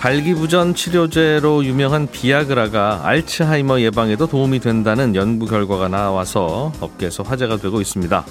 발기부전 0.00 0.74
치료제로 0.74 1.62
유명한 1.62 2.08
비아그라가 2.10 3.02
알츠하이머 3.04 3.80
예방에도 3.82 4.26
도움이 4.26 4.60
된다는 4.60 5.14
연구 5.14 5.44
결과가 5.44 5.88
나와서 5.88 6.72
업계에서 6.80 7.22
화제가 7.22 7.58
되고 7.58 7.82
있습니다. 7.82 8.24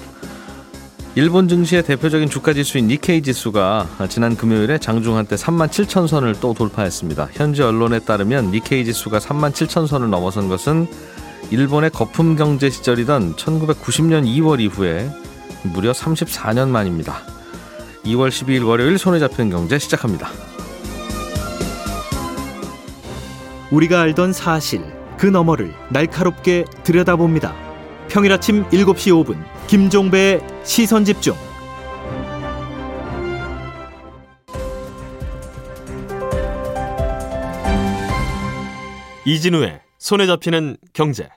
일본 1.14 1.46
증시의 1.46 1.84
대표적인 1.84 2.28
주가 2.28 2.52
지수인 2.52 2.88
니케이 2.88 3.22
지수가 3.22 3.86
지난 4.08 4.36
금요일에 4.36 4.78
장중 4.78 5.16
한 5.16 5.26
때 5.26 5.36
3만 5.36 5.68
7천 5.68 6.08
선을 6.08 6.40
또 6.40 6.54
돌파했습니다. 6.54 7.28
현지 7.32 7.62
언론에 7.62 8.00
따르면 8.00 8.50
니케이 8.50 8.84
지수가 8.84 9.20
3만 9.20 9.52
7천 9.52 9.86
선을 9.86 10.10
넘어선 10.10 10.48
것은 10.48 10.88
일본의 11.52 11.90
거품 11.90 12.34
경제 12.34 12.68
시절이던 12.68 13.36
1990년 13.36 14.24
2월 14.24 14.58
이후에 14.58 15.08
무려 15.62 15.92
34년 15.92 16.68
만입니다. 16.68 17.22
2월 18.06 18.28
12일 18.28 18.66
월요일 18.66 18.98
손에 18.98 19.20
잡히는 19.20 19.50
경제 19.50 19.78
시작합니다. 19.78 20.30
우리가 23.70 24.00
알던 24.00 24.32
사실 24.32 24.82
그 25.18 25.26
너머를 25.26 25.72
날카롭게 25.90 26.64
들여다봅니다. 26.82 27.54
평일 28.08 28.32
아침 28.32 28.64
7시 28.70 29.24
5분 29.24 29.36
김종배의 29.68 30.40
시선 30.64 31.04
집중. 31.04 31.34
이진우의 39.26 39.80
손에 39.98 40.26
잡히는 40.26 40.76
경제. 40.92 41.28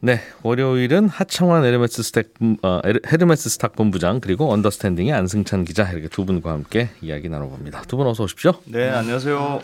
네, 0.00 0.20
월요일은 0.42 1.08
하청환 1.08 1.64
에르메스 1.64 2.02
스택 2.02 2.34
어, 2.62 2.80
헤르메스 3.10 3.48
스탁 3.48 3.74
본부장 3.74 4.20
그리고 4.20 4.52
언더스탠딩의 4.52 5.12
안승찬 5.14 5.64
기자 5.64 5.90
이렇게 5.90 6.08
두 6.08 6.26
분과 6.26 6.52
함께 6.52 6.90
이야기 7.00 7.28
나눠봅니다. 7.30 7.82
두 7.82 7.96
분 7.96 8.06
어서 8.06 8.24
오십시오. 8.24 8.52
네, 8.66 8.90
안녕하세요. 8.90 9.60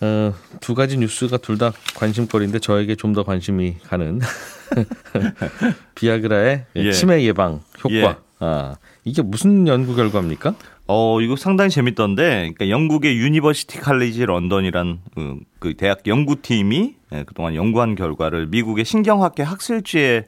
어, 0.00 0.34
두 0.60 0.74
가지 0.74 0.98
뉴스가 0.98 1.36
둘 1.38 1.56
다 1.58 1.72
관심거리인데 1.96 2.58
저에게 2.58 2.94
좀 2.96 3.14
더 3.14 3.22
관심이 3.22 3.76
가는 3.84 4.20
비아그라의 5.94 6.64
예. 6.76 6.92
치매 6.92 7.22
예방 7.24 7.60
효과. 7.82 7.94
예. 7.94 8.14
아, 8.40 8.76
이게 9.04 9.22
무슨 9.22 9.66
연구 9.68 9.94
결과입니까? 9.94 10.54
어, 10.86 11.20
이거 11.22 11.36
상당히 11.36 11.70
재밌던데, 11.70 12.52
그러니까 12.54 12.68
영국의 12.68 13.16
유니버시티 13.16 13.78
칼리지 13.78 14.26
런던이란 14.26 14.98
그, 15.14 15.36
그 15.58 15.74
대학 15.74 16.06
연구팀이 16.06 16.94
예, 17.12 17.22
그동안 17.24 17.54
연구한 17.54 17.94
결과를 17.94 18.46
미국의 18.48 18.84
신경학회 18.84 19.42
학술지에 19.44 20.26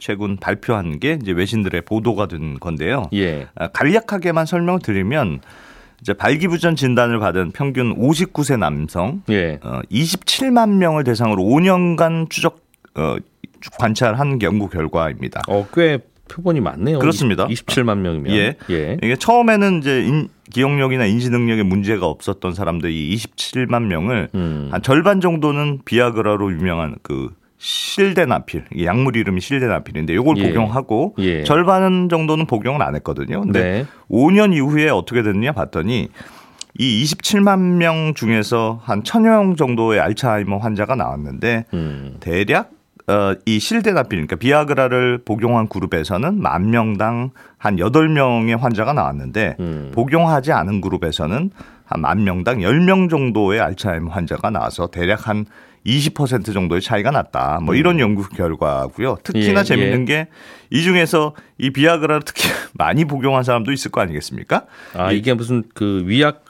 최근 0.00 0.36
발표한 0.38 0.98
게 0.98 1.18
이제 1.20 1.32
외신들의 1.32 1.82
보도가 1.82 2.26
된 2.26 2.58
건데요. 2.58 3.10
예. 3.12 3.48
아, 3.54 3.68
간략하게만 3.68 4.46
설명을 4.46 4.80
드리면 4.80 5.40
이제 6.00 6.12
발기부전 6.12 6.76
진단을 6.76 7.18
받은 7.18 7.52
평균 7.52 7.94
59세 7.96 8.58
남성 8.58 9.22
예. 9.30 9.58
어, 9.62 9.80
27만 9.90 10.76
명을 10.76 11.04
대상으로 11.04 11.42
5년간 11.42 12.30
추적 12.30 12.60
어, 12.94 13.16
관찰한 13.78 14.40
연구 14.42 14.68
결과입니다. 14.68 15.42
어, 15.48 15.66
꽤 15.74 15.98
표본이 16.28 16.60
많네요. 16.60 16.98
그렇습니다. 16.98 17.46
27만 17.46 17.98
명이면. 17.98 18.32
예. 18.32 18.54
예. 18.70 18.98
이게 19.02 19.16
처음에는 19.16 19.78
이제 19.78 20.04
인, 20.04 20.28
기억력이나 20.52 21.06
인지 21.06 21.30
능력에 21.30 21.62
문제가 21.62 22.06
없었던 22.06 22.54
사람들이 22.54 23.14
27만 23.14 23.84
명을 23.84 24.28
음. 24.34 24.68
한 24.70 24.82
절반 24.82 25.20
정도는 25.20 25.80
비아그라로 25.84 26.52
유명한 26.52 26.96
그 27.02 27.30
실데나필, 27.58 28.64
약물 28.84 29.16
이름이 29.16 29.40
실데나필인데 29.40 30.14
이걸 30.14 30.36
예. 30.38 30.48
복용하고 30.48 31.14
예. 31.18 31.44
절반 31.44 32.08
정도는 32.08 32.46
복용을 32.46 32.82
안 32.82 32.94
했거든요. 32.96 33.40
근데 33.40 33.60
네. 33.60 33.86
5년 34.10 34.54
이후에 34.54 34.88
어떻게 34.88 35.22
됐느냐 35.22 35.52
봤더니 35.52 36.08
이 36.78 37.04
27만 37.04 37.58
명 37.76 38.14
중에서 38.14 38.80
한 38.82 39.02
천여 39.02 39.28
명 39.28 39.56
정도의 39.56 39.98
알츠하이머 40.00 40.58
환자가 40.58 40.94
나왔는데 40.94 41.64
음. 41.74 42.16
대략 42.20 42.70
어, 43.08 43.34
이 43.46 43.58
실데나필, 43.58 44.18
그러니까 44.18 44.36
비아그라를 44.36 45.22
복용한 45.24 45.68
그룹에서는 45.68 46.42
만 46.42 46.70
명당 46.70 47.30
한 47.56 47.76
8명의 47.76 48.56
환자가 48.58 48.92
나왔는데 48.92 49.56
음. 49.58 49.90
복용하지 49.94 50.52
않은 50.52 50.80
그룹에서는 50.80 51.50
한 51.88 52.00
만 52.02 52.22
명당 52.24 52.58
10명 52.58 53.08
정도의 53.08 53.60
알츠하이머 53.60 54.10
환자가 54.10 54.50
나와서 54.50 54.88
대략 54.88 55.26
한 55.26 55.46
20% 55.88 56.52
정도의 56.52 56.82
차이가 56.82 57.10
났다. 57.10 57.60
뭐 57.62 57.74
이런 57.74 57.96
음. 57.96 58.00
연구 58.00 58.28
결과고요. 58.28 59.18
특히나 59.24 59.60
예, 59.60 59.64
재밌는 59.64 60.08
예. 60.10 60.28
게이 60.70 60.82
중에서 60.82 61.34
이 61.56 61.70
비아그라를 61.70 62.22
특히 62.24 62.42
많이 62.74 63.04
복용한 63.06 63.42
사람도 63.42 63.72
있을 63.72 63.90
거 63.90 64.00
아니겠습니까? 64.02 64.66
아 64.94 65.10
이게 65.12 65.32
무슨 65.34 65.64
그 65.74 66.02
위약 66.06 66.44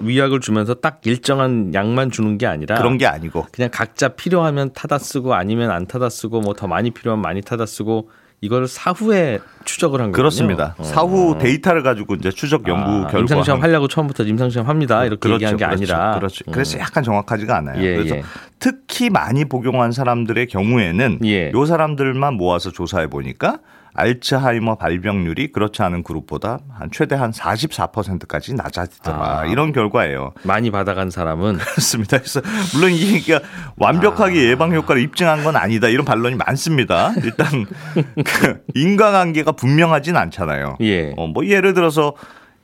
위약을 0.00 0.40
주면서 0.40 0.74
딱 0.74 1.00
일정한 1.04 1.72
약만 1.74 2.10
주는 2.10 2.38
게 2.38 2.46
아니라 2.46 2.78
그런 2.78 2.98
게 2.98 3.06
아니고 3.06 3.46
그냥 3.52 3.70
각자 3.72 4.08
필요하면 4.08 4.72
타다 4.72 4.98
쓰고 4.98 5.34
아니면 5.34 5.70
안 5.70 5.86
타다 5.86 6.08
쓰고 6.08 6.40
뭐 6.40 6.54
더 6.54 6.66
많이 6.66 6.90
필요하면 6.90 7.22
많이 7.22 7.40
타다 7.42 7.66
쓰고 7.66 8.10
이걸 8.40 8.68
사후에 8.68 9.40
추적을 9.64 10.00
한 10.00 10.06
거예요. 10.06 10.12
그렇습니다. 10.12 10.74
어. 10.78 10.84
사후 10.84 11.38
데이터를 11.38 11.82
가지고 11.82 12.14
이제 12.14 12.30
추적 12.30 12.66
연구 12.68 12.90
아, 12.90 13.06
결과 13.08 13.18
임상 13.18 13.42
시험 13.42 13.62
하려고 13.62 13.88
처음부터 13.88 14.24
임상 14.24 14.50
시험 14.50 14.68
합니다. 14.68 15.04
이렇게 15.04 15.20
그렇죠, 15.20 15.34
얘기한 15.34 15.56
게 15.56 15.64
그렇죠, 15.64 15.94
아니라 15.94 16.18
그렇죠. 16.18 16.44
그래서 16.50 16.78
음. 16.78 16.80
약간 16.80 17.02
정확하지가 17.02 17.56
않아요. 17.56 17.82
예, 17.82 17.96
그래서 17.96 18.16
예. 18.16 18.22
특히 18.60 19.10
많이 19.10 19.44
복용한 19.44 19.90
사람들의 19.90 20.46
경우에는 20.46 21.18
예. 21.24 21.50
요 21.52 21.64
사람들만 21.66 22.34
모아서 22.34 22.70
조사해 22.70 23.08
보니까 23.08 23.58
알츠하이머 23.98 24.76
발병률이 24.76 25.48
그렇지 25.52 25.82
않은 25.82 26.04
그룹보다 26.04 26.60
한 26.72 26.88
최대 26.92 27.16
한 27.16 27.32
44%까지 27.32 28.54
낮아지더라. 28.54 29.40
아, 29.40 29.46
이런 29.46 29.72
결과예요. 29.72 30.32
많이 30.44 30.70
받아간 30.70 31.10
사람은 31.10 31.58
그렇습니다. 31.58 32.18
그래서 32.18 32.40
물론 32.74 32.92
이게 32.92 33.40
완벽하게 33.76 34.38
아. 34.38 34.42
예방 34.44 34.72
효과를 34.74 35.02
입증한 35.02 35.42
건 35.42 35.56
아니다. 35.56 35.88
이런 35.88 36.04
반론이 36.04 36.36
많습니다. 36.36 37.12
일단 37.24 37.66
그 38.24 38.62
인과관계가 38.74 39.52
분명하진 39.52 40.16
않잖아요. 40.16 40.76
예. 40.80 41.12
어, 41.16 41.26
뭐 41.26 41.44
예를 41.46 41.74
들어서 41.74 42.14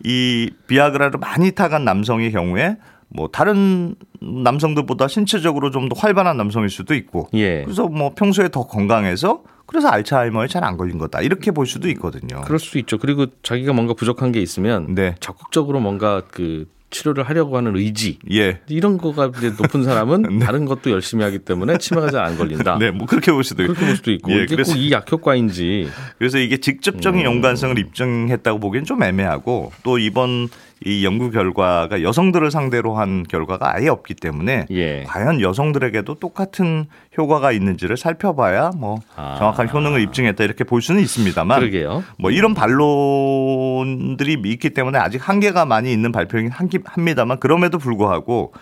이 0.04 0.50
비아그라를 0.68 1.18
많이 1.18 1.50
타간 1.52 1.84
남성의 1.84 2.30
경우에 2.32 2.76
뭐 3.08 3.28
다른 3.28 3.94
남성들보다 4.20 5.08
신체적으로 5.08 5.70
좀 5.70 5.88
더 5.88 5.94
활발한 5.96 6.36
남성일 6.36 6.70
수도 6.70 6.94
있고 6.94 7.28
예. 7.34 7.62
그래서 7.64 7.88
뭐 7.88 8.14
평소에 8.14 8.48
더 8.48 8.66
건강해서 8.66 9.42
그래서 9.74 9.88
알츠하이머에 9.88 10.46
잘 10.46 10.62
안 10.64 10.76
걸린 10.76 10.98
거다 10.98 11.20
이렇게 11.20 11.50
볼 11.50 11.66
수도 11.66 11.88
있거든요. 11.90 12.42
그럴 12.42 12.60
수도 12.60 12.78
있죠. 12.78 12.96
그리고 12.96 13.26
자기가 13.42 13.72
뭔가 13.72 13.92
부족한 13.92 14.30
게 14.30 14.40
있으면 14.40 14.94
네. 14.94 15.16
적극적으로 15.18 15.80
뭔가 15.80 16.22
그 16.30 16.66
치료를 16.90 17.24
하려고 17.24 17.56
하는 17.56 17.76
의지. 17.76 18.20
예. 18.30 18.60
이런 18.68 18.98
거가 18.98 19.32
이제 19.36 19.48
높은 19.50 19.82
사람은 19.82 20.22
네. 20.38 20.46
다른 20.46 20.64
것도 20.64 20.92
열심히 20.92 21.24
하기 21.24 21.40
때문에 21.40 21.76
치매가 21.78 22.12
잘 22.12 22.24
안 22.24 22.38
걸린다. 22.38 22.78
네, 22.80 22.92
뭐 22.92 23.08
그렇게 23.08 23.32
볼 23.32 23.42
수도 23.42 23.64
있고. 23.64 23.74
그렇게 23.74 23.86
볼 23.88 23.96
수도 23.96 24.12
있고. 24.12 24.30
예, 24.30 24.44
이게 24.44 24.54
꼭 24.62 24.76
이 24.76 24.92
약효과인지. 24.92 25.88
그래서 26.18 26.38
이게 26.38 26.56
직접적인 26.58 27.22
음. 27.22 27.24
연관성을 27.24 27.76
입증했다고 27.76 28.60
보기엔 28.60 28.84
좀 28.84 29.02
애매하고 29.02 29.72
또 29.82 29.98
이번 29.98 30.48
이 30.84 31.04
연구 31.04 31.30
결과가 31.30 32.02
여성들을 32.02 32.50
상대로 32.50 32.96
한 32.96 33.22
결과가 33.22 33.74
아예 33.74 33.88
없기 33.88 34.14
때문에 34.14 34.66
예. 34.70 35.04
과연 35.04 35.40
여성들에게도 35.40 36.16
똑같은 36.16 36.86
효과가 37.16 37.52
있는지를 37.52 37.96
살펴봐야 37.96 38.70
뭐 38.76 39.00
아. 39.16 39.36
정확한 39.38 39.68
효능을 39.72 40.00
입증했다 40.00 40.44
이렇게 40.44 40.64
볼 40.64 40.82
수는 40.82 41.00
있습니다만 41.00 41.60
그러게요. 41.60 42.04
뭐 42.18 42.30
이런 42.30 42.54
반론들이 42.54 44.42
있기 44.44 44.70
때문에 44.70 44.98
아직 44.98 45.26
한계가 45.26 45.64
많이 45.64 45.92
있는 45.92 46.12
발표이긴 46.12 46.50
합니다만 46.84 47.40
그럼에도 47.40 47.78
불구하고 47.78 48.52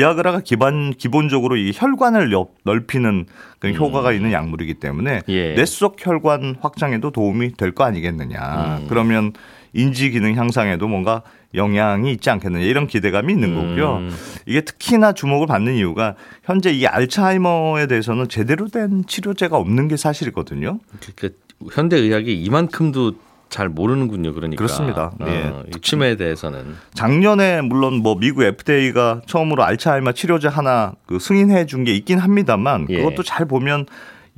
비아그라가 0.00 0.40
기반 0.40 0.92
기본적으로 0.92 1.56
이 1.56 1.72
혈관을 1.74 2.30
넓히는 2.64 3.24
그 3.58 3.70
효과가 3.70 4.12
있는 4.12 4.30
약물이기 4.30 4.74
때문에 4.74 5.22
예. 5.28 5.54
뇌속 5.54 5.96
혈관 5.98 6.56
확장에도 6.60 7.10
도움이 7.10 7.54
될 7.54 7.72
거 7.72 7.84
아니겠느냐. 7.84 8.78
음. 8.82 8.86
그러면 8.90 9.32
인지 9.72 10.10
기능 10.10 10.34
향상에도 10.36 10.86
뭔가 10.86 11.22
영향이 11.54 12.12
있지 12.12 12.28
않겠느냐 12.28 12.64
이런 12.64 12.86
기대감이 12.86 13.32
있는 13.32 13.54
거고요. 13.54 13.96
음. 13.96 14.10
이게 14.44 14.60
특히나 14.60 15.12
주목을 15.12 15.46
받는 15.46 15.74
이유가 15.76 16.14
현재 16.44 16.70
이 16.72 16.86
알츠하이머에 16.86 17.86
대해서는 17.86 18.28
제대로 18.28 18.68
된 18.68 19.04
치료제가 19.06 19.56
없는 19.56 19.88
게 19.88 19.96
사실이거든요. 19.96 20.78
그러니까 21.14 21.38
현대 21.72 21.96
의학이 21.96 22.34
이만큼도 22.34 23.14
잘 23.48 23.68
모르는군요. 23.68 24.34
그러니까 24.34 24.58
그렇습니다. 24.58 25.12
어, 25.20 25.24
네. 25.24 25.52
치매에 25.80 26.16
대해서는 26.16 26.74
작년에 26.94 27.62
물론 27.62 27.94
뭐 28.02 28.16
미국 28.18 28.42
FDA가 28.42 29.22
처음으로 29.26 29.62
알츠하이머 29.64 30.12
치료제 30.12 30.48
하나 30.48 30.92
그 31.06 31.18
승인해 31.18 31.66
준 31.66 31.84
게 31.84 31.94
있긴 31.94 32.18
합니다만 32.18 32.86
예. 32.90 32.96
그것도 32.96 33.22
잘 33.22 33.46
보면 33.46 33.86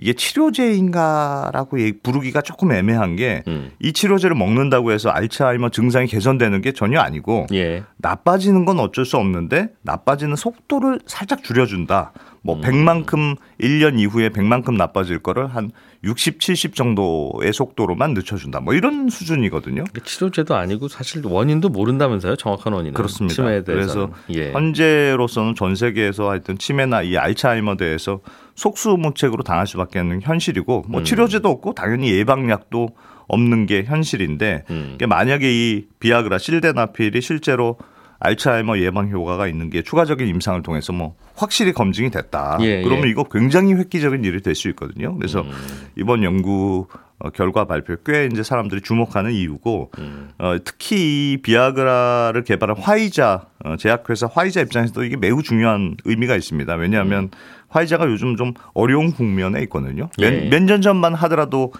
이게 0.00 0.12
치료제인가라고 0.12 1.76
부르기가 2.02 2.40
조금 2.40 2.70
애매한 2.70 3.16
게이 3.16 3.42
음. 3.48 3.70
치료제를 3.92 4.36
먹는다고 4.36 4.92
해서 4.92 5.10
알츠하이머 5.10 5.70
증상이 5.70 6.06
개선되는 6.06 6.60
게 6.62 6.72
전혀 6.72 7.00
아니고 7.00 7.48
예. 7.52 7.82
나빠지는 7.96 8.64
건 8.64 8.78
어쩔 8.78 9.04
수 9.04 9.16
없는데 9.16 9.70
나빠지는 9.82 10.36
속도를 10.36 11.00
살짝 11.06 11.42
줄여준다. 11.42 12.12
뭐 12.42 12.56
음. 12.56 12.60
100만큼 12.60 13.36
1년 13.60 13.98
이후에 13.98 14.28
100만큼 14.28 14.76
나빠질 14.76 15.18
거를 15.18 15.48
한 15.48 15.72
60, 16.04 16.38
70 16.38 16.76
정도의 16.76 17.52
속도로만 17.52 18.14
늦춰준다. 18.14 18.60
뭐 18.60 18.74
이런 18.74 19.08
수준이거든요. 19.08 19.82
치료제도 20.04 20.54
아니고 20.54 20.86
사실 20.86 21.26
원인도 21.26 21.68
모른다면서요? 21.70 22.36
정확한 22.36 22.72
원인은. 22.72 22.94
그렇습니다. 22.94 23.34
치매에 23.34 23.64
대해서 23.64 24.06
그래서 24.06 24.10
예. 24.30 24.52
현재로서는 24.52 25.56
전 25.56 25.74
세계에서 25.74 26.30
하여튼 26.30 26.56
치매나 26.56 27.02
이 27.02 27.16
알츠하이머 27.16 27.76
대해서 27.76 28.20
속수무책으로 28.58 29.44
당할 29.44 29.66
수밖에 29.66 30.00
없는 30.00 30.20
현실이고 30.22 30.84
뭐 30.88 31.00
음. 31.00 31.04
치료제도 31.04 31.48
없고 31.48 31.74
당연히 31.74 32.10
예방약도 32.12 32.88
없는 33.28 33.66
게 33.66 33.84
현실인데 33.84 34.64
음. 34.70 34.98
만약에 35.08 35.48
이 35.50 35.84
비아그라 36.00 36.38
실데나필이 36.38 37.20
실제로 37.20 37.78
알츠하이머 38.20 38.78
예방 38.78 39.10
효과가 39.10 39.46
있는 39.46 39.70
게 39.70 39.82
추가적인 39.82 40.26
임상을 40.26 40.60
통해서 40.62 40.92
뭐 40.92 41.14
확실히 41.36 41.72
검증이 41.72 42.10
됐다. 42.10 42.58
예, 42.62 42.82
그러면 42.82 43.06
예. 43.06 43.10
이거 43.10 43.22
굉장히 43.22 43.74
획기적인 43.74 44.24
일이 44.24 44.42
될 44.42 44.56
수 44.56 44.68
있거든요. 44.70 45.14
그래서 45.16 45.42
음. 45.42 45.52
이번 45.96 46.24
연구 46.24 46.88
어, 47.20 47.30
결과 47.30 47.64
발표 47.64 47.96
꽤 48.04 48.28
이제 48.32 48.42
사람들이 48.42 48.80
주목하는 48.80 49.32
이유고 49.32 49.90
음. 49.98 50.30
어, 50.38 50.56
특히 50.64 51.32
이 51.32 51.36
비아그라를 51.42 52.44
개발한 52.44 52.76
화이자 52.78 53.46
어, 53.64 53.76
제약회사 53.76 54.28
화이자 54.32 54.60
입장에서도 54.60 55.02
이게 55.04 55.16
매우 55.16 55.42
중요한 55.42 55.96
의미가 56.04 56.36
있습니다. 56.36 56.72
왜냐하면 56.74 57.24
음. 57.24 57.30
화이자가 57.68 58.06
요즘 58.06 58.36
좀 58.36 58.54
어려운 58.72 59.12
국면에 59.12 59.60
있거든요. 59.62 60.08
예. 60.20 60.48
몇년 60.48 60.80
전만 60.80 61.14
하더라도 61.14 61.72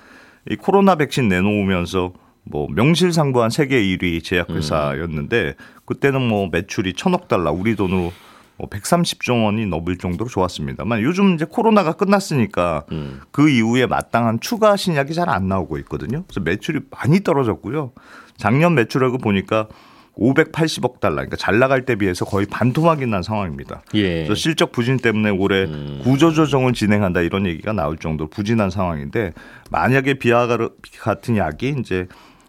이 0.50 0.56
코로나 0.56 0.96
백신 0.96 1.29
내놓으면서 1.29 2.12
뭐 2.43 2.67
명실상부한 2.70 3.50
세계 3.50 3.81
1위 3.81 4.25
제약회사였는데 4.25 5.55
그때는 5.85 6.20
뭐 6.20 6.49
매출이 6.50 6.94
천억 6.94 7.29
달러 7.29 7.52
우리 7.52 7.76
돈으로 7.76 8.12
뭐 8.58 8.69
130조 8.69 9.44
원이 9.44 9.66
넘을 9.66 9.96
정도로 9.96 10.28
좋았습니다만 10.28 11.00
요즘 11.02 11.34
이제 11.34 11.46
코로나가 11.49 11.93
끝났으니까 11.93 12.84
음. 12.90 13.20
그 13.31 13.49
이후에 13.49 13.87
마땅한 13.87 14.40
추가 14.40 14.76
신약이 14.76 15.14
잘 15.14 15.28
안 15.28 15.46
나오고 15.46 15.76
있거든요. 15.81 16.25
그래서 16.26 16.40
매출이 16.40 16.81
많이 16.90 17.20
떨어졌고요. 17.20 17.93
작년 18.38 18.75
매출액을 18.75 19.19
보니까 19.19 19.69
580억 20.16 21.00
달러, 21.00 21.16
그러니까 21.16 21.37
잘 21.37 21.58
나갈 21.58 21.84
때 21.84 21.96
비해서 21.96 22.25
거의 22.25 22.46
반토막이 22.46 23.06
난 23.06 23.22
상황입니다. 23.22 23.82
예. 23.94 24.25
그래서 24.25 24.34
실적 24.34 24.72
부진 24.72 24.96
때문에 24.96 25.31
올해 25.31 25.64
음. 25.64 26.00
구조조정을 26.02 26.72
진행한다 26.72 27.20
이런 27.20 27.46
얘기가 27.46 27.72
나올 27.75 27.99
정도로 27.99 28.31
부진한 28.31 28.70
상황인데 28.70 29.34
만약에 29.70 30.14
비아가 30.14 30.56
같은 30.99 31.37
약이 31.37 31.76
이제 31.78 32.08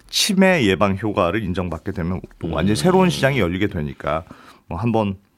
치매 0.09 0.65
예방 0.65 0.97
효과를 0.97 1.43
인정받게 1.43 1.91
되면 1.91 2.21
또 2.39 2.49
완전 2.49 2.75
히 2.75 2.79
새로운 2.79 3.09
시장이 3.09 3.39
열리게 3.39 3.67
되니까 3.67 4.23
뭐 4.67 4.79
한번 4.79 5.09
음, 5.09 5.28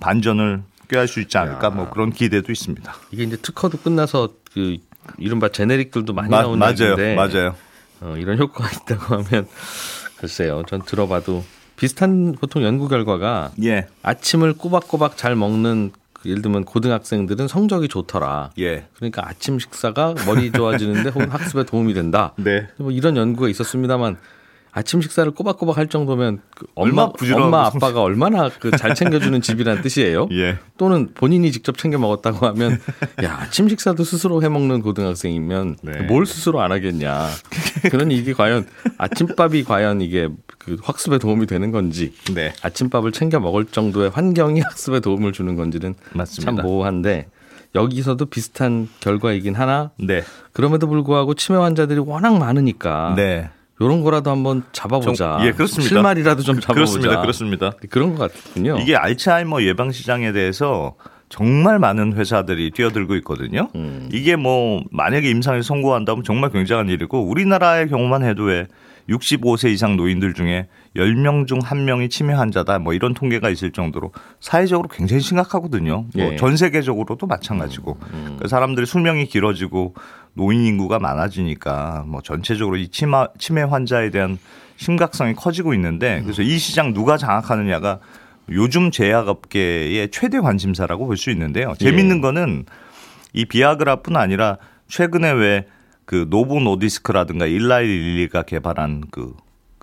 반전을 0.00 0.62
꾀할 0.88 1.06
수 1.06 1.20
있지 1.20 1.36
않을까 1.38 1.70
뭐 1.70 1.90
그런 1.90 2.10
기대도 2.10 2.50
있습니다. 2.50 2.94
이게 3.10 3.24
이제 3.24 3.36
특허도 3.36 3.78
끝나서 3.78 4.30
그 4.52 4.78
이른바 5.18 5.48
제네릭들도 5.48 6.12
많이 6.12 6.30
마, 6.30 6.42
나오는 6.42 6.58
맞아요, 6.58 6.72
얘기인데 6.92 7.14
맞아요. 7.14 7.54
어, 8.00 8.14
이런 8.16 8.38
효과가 8.38 8.70
있다고 8.70 9.22
하면 9.22 9.46
글쎄요, 10.16 10.62
전 10.66 10.82
들어봐도 10.82 11.44
비슷한 11.76 12.34
보통 12.40 12.64
연구 12.64 12.88
결과가 12.88 13.52
예. 13.62 13.86
아침을 14.02 14.54
꼬박꼬박 14.54 15.16
잘 15.16 15.36
먹는 15.36 15.92
예를 16.26 16.42
들면 16.42 16.64
고등학생들은 16.64 17.46
성적이 17.46 17.86
좋더라. 17.88 18.50
예. 18.58 18.86
그러니까 18.96 19.28
아침 19.28 19.58
식사가 19.60 20.14
머리 20.26 20.50
좋아지는데 20.50 21.10
혹은 21.10 21.30
학습에 21.30 21.64
도움이 21.64 21.94
된다. 21.94 22.32
네. 22.36 22.66
뭐 22.76 22.90
이런 22.90 23.16
연구가 23.16 23.48
있었습니다만 23.48 24.16
아침 24.78 25.00
식사를 25.00 25.28
꼬박꼬박 25.32 25.76
할 25.76 25.88
정도면 25.88 26.40
그 26.54 26.66
엄마 26.76 27.10
엄마 27.34 27.66
아빠가 27.66 28.02
얼마나 28.02 28.48
그 28.48 28.70
잘 28.70 28.94
챙겨주는 28.94 29.40
집이라는 29.42 29.82
뜻이에요. 29.82 30.28
예. 30.32 30.58
또는 30.76 31.08
본인이 31.14 31.50
직접 31.50 31.76
챙겨 31.76 31.98
먹었다고 31.98 32.46
하면 32.46 32.78
야 33.24 33.38
아침 33.40 33.68
식사도 33.68 34.04
스스로 34.04 34.40
해 34.42 34.48
먹는 34.48 34.82
고등학생이면 34.82 35.78
네. 35.82 36.02
뭘 36.02 36.26
스스로 36.26 36.60
안 36.60 36.70
하겠냐. 36.70 37.26
그런 37.90 38.12
이게 38.12 38.32
과연 38.32 38.66
아침밥이 38.98 39.64
과연 39.64 40.00
이게 40.00 40.28
그 40.58 40.76
학습에 40.80 41.18
도움이 41.18 41.46
되는 41.46 41.72
건지 41.72 42.14
네. 42.32 42.52
아침밥을 42.62 43.10
챙겨 43.10 43.40
먹을 43.40 43.64
정도의 43.64 44.10
환경이 44.10 44.60
학습에 44.64 45.00
도움을 45.00 45.32
주는 45.32 45.56
건지는 45.56 45.94
맞습니다. 46.12 46.52
참 46.52 46.64
모호한데 46.64 47.26
여기서도 47.74 48.26
비슷한 48.26 48.88
결과이긴 49.00 49.54
하나. 49.54 49.90
네. 49.98 50.22
그럼에도 50.52 50.86
불구하고 50.86 51.34
치매 51.34 51.58
환자들이 51.58 51.98
워낙 51.98 52.38
많으니까. 52.38 53.14
네. 53.16 53.50
요런 53.80 54.02
거라도 54.02 54.30
한번 54.30 54.64
잡아보자. 54.72 55.38
정, 55.38 55.46
예, 55.46 55.52
그렇습니다. 55.52 55.88
실마리라도 55.88 56.42
좀 56.42 56.56
잡아보자. 56.60 56.74
그렇습니다. 56.74 57.20
그렇습니다. 57.20 57.72
그런 57.90 58.14
것 58.14 58.32
같군요. 58.32 58.78
이게 58.80 58.96
알츠하이머 58.96 59.62
예방 59.62 59.92
시장에 59.92 60.32
대해서 60.32 60.96
정말 61.28 61.78
많은 61.78 62.14
회사들이 62.14 62.70
뛰어들고 62.70 63.14
있거든요. 63.16 63.68
음. 63.74 64.08
이게 64.12 64.36
뭐 64.36 64.82
만약에 64.90 65.28
임상에 65.30 65.62
성공한다면 65.62 66.24
정말 66.24 66.50
굉장한 66.50 66.88
일이고 66.88 67.28
우리나라의 67.28 67.88
경우만 67.88 68.24
해도 68.24 68.44
왜 68.44 68.66
65세 69.08 69.70
이상 69.70 69.96
노인들 69.96 70.34
중에 70.34 70.68
10명 70.98 71.46
중 71.46 71.60
1명이 71.60 72.10
치매 72.10 72.34
환자다 72.34 72.78
뭐 72.78 72.92
이런 72.92 73.14
통계가 73.14 73.50
있을 73.50 73.72
정도로 73.72 74.12
사회적으로 74.40 74.88
굉장히 74.88 75.22
심각하거든요. 75.22 76.02
뭐 76.02 76.10
예. 76.16 76.24
뭐전 76.24 76.56
세계적으로도 76.56 77.26
마찬가지고 77.26 77.98
음, 78.12 78.26
음. 78.26 78.36
그 78.40 78.48
사람들이 78.48 78.86
수명이 78.86 79.26
길어지고 79.26 79.94
노인 80.34 80.64
인구가 80.64 80.98
많아지니까 80.98 82.04
뭐 82.06 82.20
전체적으로 82.20 82.76
이 82.76 82.88
치마, 82.88 83.28
치매 83.38 83.62
환자에 83.62 84.10
대한 84.10 84.38
심각성이 84.76 85.34
커지고 85.34 85.74
있는데 85.74 86.20
그래서 86.22 86.42
이 86.42 86.58
시장 86.58 86.92
누가 86.92 87.16
장악하느냐가 87.16 88.00
요즘 88.50 88.90
제약업계의 88.90 90.10
최대 90.10 90.40
관심사라고 90.40 91.06
볼 91.06 91.16
수 91.16 91.30
있는데요. 91.30 91.74
재밌는 91.78 92.18
예. 92.18 92.20
거는 92.20 92.64
이 93.32 93.44
비아그라뿐 93.44 94.16
아니라 94.16 94.58
최근에 94.88 95.30
왜 95.32 95.64
그 96.08 96.26
노보 96.30 96.60
노디스크라든가 96.60 97.44
일라이 97.44 97.86
릴리가 97.86 98.44
개발한 98.44 99.02
그, 99.10 99.34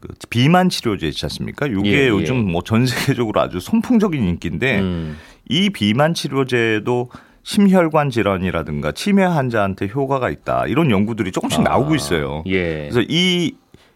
그 0.07 0.13
비만 0.29 0.69
치료제 0.69 1.07
있지 1.07 1.25
않습니까? 1.25 1.67
이게 1.67 1.89
예, 1.91 2.03
예. 2.03 2.07
요즘 2.09 2.51
뭐 2.51 2.61
전 2.65 2.85
세계적으로 2.85 3.41
아주 3.41 3.59
선풍적인 3.59 4.21
인기인데 4.23 4.79
음. 4.79 5.17
이 5.47 5.69
비만 5.69 6.13
치료제도 6.13 7.09
심혈관 7.43 8.09
질환이라든가 8.09 8.91
치매 8.91 9.23
환자한테 9.23 9.87
효과가 9.93 10.29
있다 10.31 10.65
이런 10.67 10.89
연구들이 10.89 11.31
조금씩 11.31 11.59
아, 11.59 11.63
나오고 11.63 11.95
있어요. 11.95 12.43
예. 12.47 12.89
그래서 12.89 13.01
이 13.07 13.53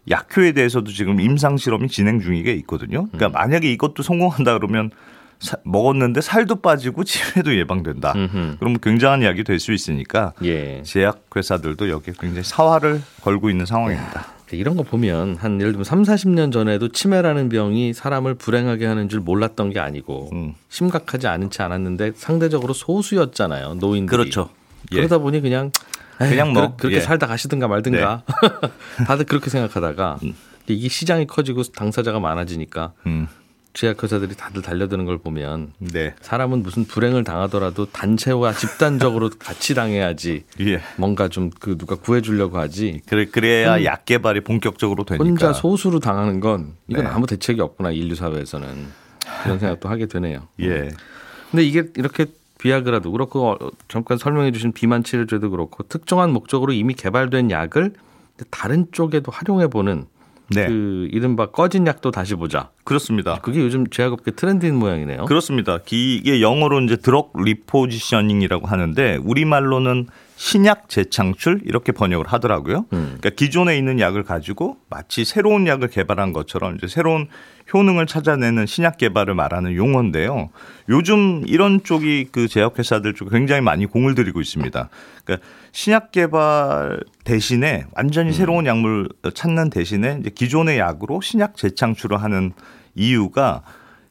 약효에 0.08 0.52
대해서도 0.52 0.92
지금 0.92 1.20
임상 1.20 1.56
실험이 1.56 1.88
진행 1.88 2.20
중이게 2.20 2.52
있거든요. 2.54 3.08
그러니까 3.12 3.26
음. 3.26 3.32
만약에 3.32 3.70
이것도 3.72 4.02
성공한다 4.02 4.54
그러면 4.58 4.90
사, 5.40 5.56
먹었는데 5.64 6.20
살도 6.20 6.56
빠지고 6.56 7.02
치매도 7.04 7.56
예방된다. 7.56 8.12
음흠. 8.14 8.56
그러면 8.60 8.78
굉장한 8.80 9.22
이야기 9.22 9.42
될수 9.42 9.72
있으니까 9.72 10.32
예. 10.44 10.82
제약 10.84 11.24
회사들도 11.34 11.88
여기에 11.90 12.14
굉장히 12.20 12.44
사활을 12.44 13.02
걸고 13.22 13.50
있는 13.50 13.66
상황입니다. 13.66 14.26
야. 14.56 14.58
이런 14.58 14.76
거 14.76 14.82
보면 14.82 15.36
한 15.36 15.60
예를 15.60 15.72
들면 15.72 15.84
3, 15.84 16.02
40년 16.02 16.52
전에도 16.52 16.88
치매라는 16.88 17.48
병이 17.48 17.92
사람을 17.92 18.34
불행하게 18.34 18.86
하는 18.86 19.08
줄 19.08 19.20
몰랐던 19.20 19.70
게 19.70 19.80
아니고 19.80 20.30
음. 20.32 20.54
심각하지 20.68 21.26
않은지 21.26 21.62
않았는데 21.62 22.12
상대적으로 22.16 22.72
소수였잖아요. 22.72 23.74
노인들이. 23.74 24.16
그렇죠. 24.16 24.50
예. 24.92 24.96
그러다 24.96 25.18
보니 25.18 25.40
그냥 25.40 25.70
그냥 26.18 26.52
뭐 26.52 26.76
그렇게 26.76 26.96
예. 26.96 27.00
살다 27.00 27.26
가시든가 27.26 27.68
말든가 27.68 28.22
네. 28.98 29.04
다들 29.06 29.24
그렇게 29.26 29.50
생각하다가 29.50 30.18
음. 30.22 30.34
이게 30.66 30.88
시장이 30.88 31.26
커지고 31.26 31.62
당사자가 31.62 32.20
많아지니까 32.20 32.92
음. 33.06 33.28
제약회사들이 33.72 34.34
다들 34.36 34.62
달려드는 34.62 35.04
걸 35.04 35.18
보면 35.18 35.72
네. 35.78 36.14
사람은 36.20 36.62
무슨 36.62 36.84
불행을 36.84 37.22
당하더라도 37.24 37.86
단체와 37.86 38.52
집단적으로 38.52 39.30
같이 39.38 39.74
당해야지 39.74 40.44
예. 40.60 40.80
뭔가 40.96 41.28
좀 41.28 41.50
그 41.60 41.76
누가 41.76 41.94
구해주려고 41.94 42.58
하지. 42.58 43.00
그래 43.06 43.26
그래야 43.26 43.76
음, 43.76 43.84
약 43.84 44.04
개발이 44.06 44.40
본격적으로 44.40 45.04
되니까. 45.04 45.24
혼자 45.24 45.52
소수로 45.52 46.00
당하는 46.00 46.40
건 46.40 46.74
이건 46.88 47.04
네. 47.04 47.10
아무 47.10 47.26
대책이 47.26 47.60
없구나 47.60 47.90
인류 47.90 48.14
사회에서는 48.14 48.86
그런 49.42 49.58
생각도 49.58 49.88
하게 49.88 50.06
되네요. 50.06 50.48
예. 50.60 50.88
근데 51.50 51.64
이게 51.64 51.84
이렇게 51.96 52.26
비아그라도 52.58 53.10
그렇고 53.12 53.50
어, 53.50 53.58
잠깐 53.88 54.18
설명해 54.18 54.52
주신 54.52 54.72
비만 54.72 55.02
치료제도 55.04 55.50
그렇고 55.50 55.82
특정한 55.84 56.32
목적으로 56.32 56.72
이미 56.72 56.94
개발된 56.94 57.50
약을 57.50 57.92
다른 58.50 58.86
쪽에도 58.92 59.30
활용해 59.32 59.68
보는 59.68 60.06
네. 60.50 60.66
그 60.66 61.08
이른바 61.12 61.46
꺼진 61.46 61.86
약도 61.86 62.10
다시 62.10 62.34
보자. 62.34 62.70
그렇습니다. 62.84 63.38
그게 63.40 63.60
요즘 63.60 63.86
제약업계 63.88 64.32
트렌드인 64.32 64.76
모양이네요. 64.76 65.26
그렇습니다. 65.26 65.78
이게 65.90 66.40
영어로 66.40 66.80
이제 66.80 66.96
드럭 66.96 67.32
리포지셔닝이라고 67.36 68.66
하는데 68.66 69.18
우리말로는 69.22 70.06
신약 70.40 70.88
재창출 70.88 71.60
이렇게 71.66 71.92
번역을 71.92 72.26
하더라고요. 72.26 72.86
음. 72.94 73.18
그러니까 73.18 73.28
기존에 73.28 73.76
있는 73.76 74.00
약을 74.00 74.22
가지고 74.22 74.78
마치 74.88 75.26
새로운 75.26 75.66
약을 75.66 75.88
개발한 75.88 76.32
것처럼 76.32 76.76
이제 76.76 76.86
새로운 76.86 77.28
효능을 77.74 78.06
찾아내는 78.06 78.64
신약 78.64 78.96
개발을 78.96 79.34
말하는 79.34 79.74
용어인데요. 79.74 80.48
요즘 80.88 81.42
이런 81.46 81.84
쪽이 81.84 82.28
그 82.32 82.48
제약회사들 82.48 83.12
쪽 83.12 83.28
굉장히 83.28 83.60
많이 83.60 83.84
공을 83.84 84.14
들이고 84.14 84.40
있습니다. 84.40 84.88
그러니까 85.26 85.46
신약 85.72 86.10
개발 86.10 87.00
대신에 87.24 87.84
완전히 87.92 88.32
새로운 88.32 88.64
약물 88.64 89.10
찾는 89.34 89.68
대신에 89.68 90.16
이제 90.20 90.30
기존의 90.30 90.78
약으로 90.78 91.20
신약 91.20 91.58
재창출을 91.58 92.22
하는 92.22 92.54
이유가 92.94 93.62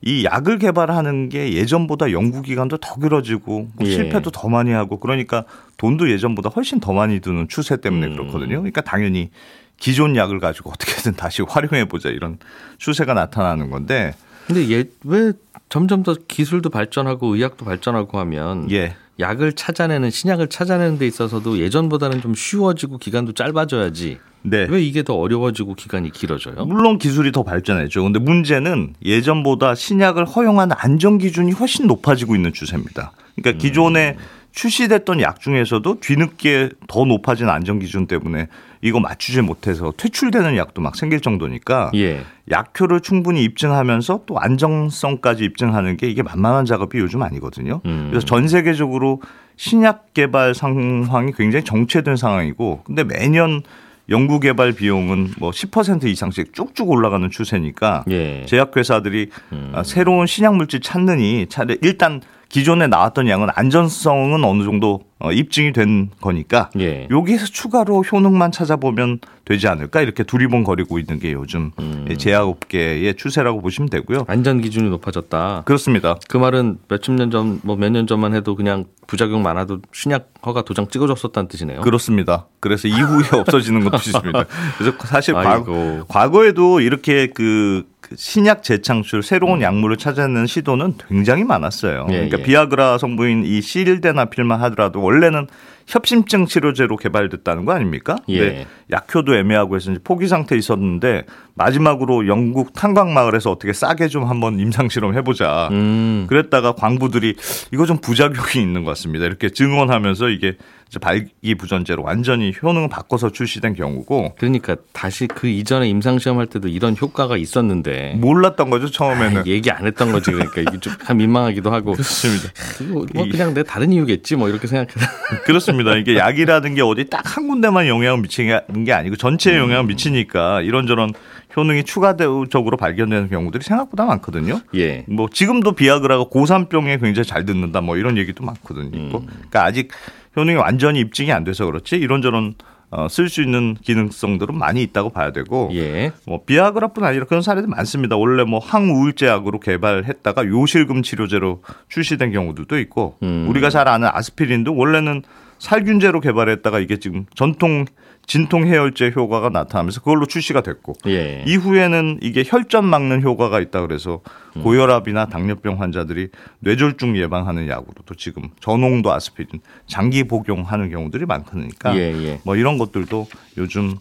이 0.01 0.24
약을 0.24 0.60
개발하는 0.60 1.29
게 1.29 1.53
예전보다 1.53 2.12
연구 2.12 2.41
기간도 2.41 2.77
더 2.77 2.96
길어지고 2.96 3.68
뭐 3.75 3.88
예. 3.88 3.91
실패도 3.91 4.32
더 4.32 4.48
많이 4.48 4.72
하고 4.72 5.00
그러니까 5.00 5.44
돈도 5.77 6.10
예전보다 6.10 6.50
훨씬 6.50 6.79
더 6.79 6.94
많이 6.94 7.20
드는 7.20 7.48
추세 7.50 7.77
때문에 7.77 8.08
음. 8.08 8.15
그렇거든요. 8.15 8.60
그러니까 8.60 8.82
당연히 8.82 9.29
기존 9.77 10.15
약을 10.15 10.39
가지고 10.39 10.72
어떻게든 10.72 11.15
다시 11.15 11.41
활용해 11.41 11.86
보자 11.86 12.10
이런 12.10 12.38
추세가 12.77 13.13
나타나는 13.13 13.70
건데 13.70 14.13
근데 14.48 14.70
얘왜 14.72 15.34
점점 15.68 16.03
더 16.03 16.15
기술도 16.27 16.70
발전하고 16.70 17.36
의학도 17.36 17.65
발전하고 17.65 18.18
하면 18.20 18.72
예. 18.72 18.96
약을 19.20 19.53
찾아내는 19.53 20.10
신약을 20.10 20.48
찾아내는 20.48 20.98
데 20.98 21.06
있어서도 21.06 21.60
예전보다는 21.60 22.22
좀 22.22 22.34
쉬워지고 22.34 22.98
기간도 22.98 23.34
짧아져야지. 23.34 24.18
네. 24.41 24.67
왜 24.69 24.81
이게 24.81 25.03
더 25.03 25.15
어려워지고 25.15 25.75
기간이 25.75 26.12
길어져요? 26.12 26.65
물론 26.65 26.98
기술이 26.98 27.31
더 27.31 27.43
발전했죠. 27.43 28.03
근데 28.03 28.19
문제는 28.19 28.96
예전보다 29.03 29.75
신약을 29.75 30.25
허용하는 30.25 30.75
안전 30.79 31.17
기준이 31.17 31.51
훨씬 31.51 31.88
높아지고 31.88 32.36
있는 32.36 32.53
추세입니다. 32.53 33.12
그러니까 33.36 33.62
기존에 33.62 34.17
출시됐던 34.51 35.22
약 35.22 35.39
중에서도 35.39 36.00
뒤늦게 36.00 36.69
더 36.88 37.05
높아진 37.05 37.50
안전 37.50 37.79
기준 37.79 38.08
때문에 38.08 38.48
이거 38.81 39.00
맞추지 39.00 39.41
못해서 39.41 39.93
퇴출되는 39.96 40.55
약도 40.58 40.81
막 40.81 40.96
생길 40.96 41.19
정도니까 41.19 41.91
예. 41.96 42.24
약효를 42.50 43.01
충분히 43.01 43.43
입증하면서 43.43 44.22
또 44.25 44.39
안정성까지 44.39 45.43
입증하는 45.43 45.98
게 45.98 46.10
이게 46.10 46.24
만만한 46.24 46.65
작업이 46.65 46.98
요즘 46.98 47.22
아니거든요. 47.22 47.81
음. 47.86 48.08
그래서 48.10 48.25
전 48.25 48.48
세계적으로 48.48 49.22
신약 49.58 50.13
개발 50.13 50.55
상황이 50.55 51.31
굉장히 51.34 51.63
정체된 51.65 52.15
상황이고 52.15 52.81
근데 52.86 53.03
매년 53.03 53.62
연구 54.10 54.39
개발 54.39 54.72
비용은 54.72 55.34
뭐 55.38 55.51
10% 55.51 56.06
이상씩 56.06 56.54
쭉쭉 56.54 56.89
올라가는 56.89 57.30
추세니까 57.30 58.06
예. 58.10 58.46
제약회사들이 58.46 59.30
아, 59.74 59.84
새로운 59.84 60.25
신약 60.25 60.56
물질 60.56 60.82
찾느니 60.82 61.48
차라리 61.48 61.78
일단 61.82 62.22
기존에 62.50 62.88
나왔던 62.88 63.28
양은 63.28 63.50
안전성은 63.54 64.44
어느 64.44 64.63
정도 64.63 65.01
어, 65.20 65.32
입증이 65.34 65.74
된 65.74 66.10
거니까 66.22 66.70
예. 66.80 67.08
여기에서 67.12 67.46
추가로 67.46 68.04
효능만 68.04 68.52
찾아보면 68.54 69.20
되지 69.44 69.68
않을까 69.68 70.02
이렇게 70.02 70.24
두리번거리고 70.24 70.98
있는 71.00 71.20
게 71.20 71.34
요즘 71.34 71.72
음. 71.80 72.06
제약업계의 72.18 73.16
추세라고 73.16 73.62
보시면 73.62 73.90
되고요. 73.90 74.26
안전 74.28 74.62
기준이 74.62 74.90
높아졌다. 74.90 75.64
그렇습니다. 75.66 76.16
그 76.30 76.38
말은 76.38 76.78
몇십 76.88 77.14
년 77.14 77.32
전, 77.32 77.60
뭐 77.64 77.76
몇 77.76 77.90
년 77.92 78.08
전만 78.08 78.34
해도 78.36 78.56
그냥 78.56 78.86
부작용 79.08 79.42
많아도 79.42 79.80
신약 79.92 80.30
허가 80.46 80.62
도장 80.62 80.88
찍어줬었다는 80.88 81.48
뜻이네요. 81.50 81.82
그렇습니다. 81.82 82.46
그래서 82.60 82.88
이후에 82.88 83.24
없어지는 83.40 83.84
것도 83.84 83.98
있습니다. 83.98 84.46
그래서 84.78 84.98
사실 85.06 85.34
과거, 85.34 85.50
아이고. 85.50 86.06
과거에도 86.08 86.80
이렇게 86.80 87.28
그, 87.34 87.86
그 88.02 88.16
신약 88.16 88.62
재창출 88.62 89.24
새로운 89.24 89.62
약물을 89.64 89.98
찾아내는 89.98 90.46
시도는 90.46 90.96
굉장히 91.10 91.44
많았어요. 91.44 92.06
예, 92.10 92.14
그러니까 92.14 92.40
예. 92.40 92.44
비아그라 92.44 93.00
성분인 93.00 93.46
이 93.46 93.62
실데나필만 93.62 94.62
하더라도 94.62 95.02
원래는 95.10 95.48
협심증 95.88 96.46
치료제로 96.46 96.98
개발됐다는 96.98 97.66
거 97.66 97.72
아닙니까? 97.72 98.18
예. 98.30 98.68
약효도 98.92 99.36
애매하고 99.36 99.75
해서 99.75 99.92
포기 100.04 100.28
상태에 100.28 100.56
있었는데 100.58 101.24
마지막으로 101.56 102.28
영국 102.28 102.74
탄광 102.74 103.13
마을에서 103.16 103.50
어떻게 103.51 103.74
싸게 103.74 104.08
좀 104.08 104.25
한번 104.25 104.60
임상 104.60 104.89
실험 104.89 105.16
해보자. 105.16 105.70
음. 105.72 106.25
그랬다가 106.30 106.74
광부들이 106.74 107.36
이거 107.74 107.88
좀 107.88 107.98
부작용이 107.98 108.63
있는 108.63 108.84
것 108.84 108.92
같습니다. 108.92 109.25
이렇게 109.25 109.50
증언하면서 109.50 110.30
이게 110.30 110.58
발기부전제로 110.98 112.01
완전히 112.03 112.53
효능을 112.62 112.89
바꿔서 112.89 113.31
출시된 113.31 113.75
경우고 113.75 114.36
그러니까 114.38 114.75
다시 114.91 115.27
그 115.27 115.48
이전에 115.48 115.88
임상시험 115.88 116.39
할 116.39 116.48
때도 116.48 116.67
이런 116.67 116.96
효과가 117.00 117.38
있었는데 117.38 118.15
몰랐던 118.17 118.72
거죠 118.72 118.89
처음에는. 118.89 119.41
아, 119.41 119.43
얘기 119.46 119.69
안 119.69 119.86
했던 119.86 120.12
거지 120.12 120.31
그러니까 120.31 120.62
이게 120.62 120.79
좀참 120.79 121.17
민망하기도 121.17 121.72
하고 121.72 121.91
그렇습니다. 121.93 122.50
뭐, 122.91 123.05
뭐 123.13 123.27
그냥 123.29 123.53
내 123.53 123.62
다른 123.62 123.93
이유겠지 123.93 124.36
뭐 124.36 124.50
이렇게 124.50 124.65
생각해. 124.65 124.89
그렇습니다. 125.46 125.96
이게 125.96 126.17
약이라는 126.17 126.74
게 126.74 126.81
어디 126.81 127.05
딱 127.05 127.29
한 127.29 127.48
군데만 127.48 127.88
영향을 127.88 128.22
미치는 128.22 128.84
게 128.86 128.93
아니고 128.93 129.15
전체에 129.15 129.55
음. 129.55 129.63
영향을 129.63 129.86
미치니까 129.86 130.62
이런저런 130.62 131.13
효능이 131.55 131.84
추가적으로 131.84 132.77
발견되는 132.77 133.29
경우들이 133.29 133.63
생각보다 133.63 134.05
많거든요. 134.05 134.62
예. 134.75 135.05
뭐 135.08 135.27
지금도 135.31 135.74
비아그라가 135.74 136.25
고산병에 136.25 136.98
굉장히 136.98 137.27
잘 137.27 137.46
듣는다 137.46 137.81
뭐 137.81 137.98
이런 137.98 138.17
얘기도 138.17 138.43
많거든요. 138.43 138.98
음. 138.98 139.10
그러니까 139.10 139.63
아직 139.63 139.89
효능이 140.36 140.57
완전히 140.57 141.00
입증이 141.00 141.31
안 141.31 141.43
돼서 141.43 141.65
그렇지 141.65 141.95
이런저런 141.95 142.55
어, 142.91 143.07
쓸 143.07 143.29
수 143.29 143.43
있는 143.43 143.75
기능성들은 143.75 144.57
많이 144.57 144.81
있다고 144.81 145.12
봐야 145.12 145.31
되고 145.31 145.69
예. 145.74 146.12
뭐 146.25 146.43
비아그라뿐 146.43 147.03
아니라 147.03 147.25
그런 147.25 147.43
사례들 147.43 147.69
많습니다. 147.69 148.17
원래 148.17 148.43
뭐 148.43 148.59
항우울제약으로 148.59 149.59
개발했다가 149.59 150.48
요실금 150.48 151.03
치료제로 151.03 151.62
출시된 151.89 152.31
경우들도 152.31 152.79
있고 152.79 153.17
음. 153.21 153.45
우리가 153.50 153.69
잘 153.69 153.88
아는 153.88 154.09
아스피린도 154.12 154.75
원래는 154.75 155.21
살균제로 155.60 156.20
개발했다가 156.22 156.80
이게 156.80 156.98
지금 156.98 157.25
전통 157.36 157.86
진통 158.25 158.68
해열제 158.68 159.12
효과가 159.16 159.50
나타나면서 159.50 160.01
그걸로 160.01 160.25
출시가 160.28 160.62
됐고 160.62 160.94
예. 161.08 161.44
이후에는 161.48 162.20
이게 162.22 162.44
혈전 162.46 162.86
막는 162.86 163.24
효과가 163.24 163.60
있다 163.60 163.82
그래서 163.82 164.22
음. 164.56 164.62
고혈압이나 164.63 165.25
당뇨병 165.28 165.82
환자들이 165.82 166.30
뇌졸중 166.60 167.18
예방하는 167.18 167.68
약으로도 167.68 168.13
지금 168.16 168.50
저농도 168.60 169.12
아스피린 169.12 169.62
장기 169.88 170.25
복용하는 170.25 170.89
경우들이 170.92 171.25
많으니까 171.25 171.96
예, 171.96 172.13
예. 172.13 172.42
뭐 172.44 172.56
이런 172.56 172.78
것들도 172.78 173.28
요즘 173.58 173.96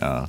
아, 0.00 0.26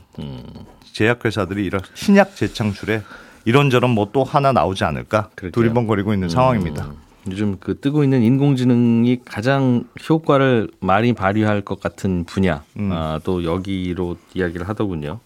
제약회사들이 0.94 1.66
이런 1.66 1.82
신약 1.94 2.36
재창출에 2.36 3.02
이런저런 3.46 3.90
뭐 3.92 4.12
또 4.12 4.24
하나 4.24 4.52
나오지 4.52 4.84
않을까 4.84 5.30
그럴게요. 5.36 5.52
두리번거리고 5.52 6.14
있는 6.14 6.30
상황입니다. 6.30 6.92
요즘 7.30 7.58
그 7.60 7.80
뜨고 7.80 8.04
있는 8.04 8.24
인공지능이 8.24 9.22
가장 9.26 9.84
효과를 10.10 10.70
많이 10.80 11.14
발휘할 11.14 11.62
것 11.62 11.80
같은 11.80 12.24
분야 12.26 12.64
아, 12.90 13.20
또 13.24 13.44
여기로 13.44 14.18
이야기를 14.34 14.68
하더군요. 14.68 15.20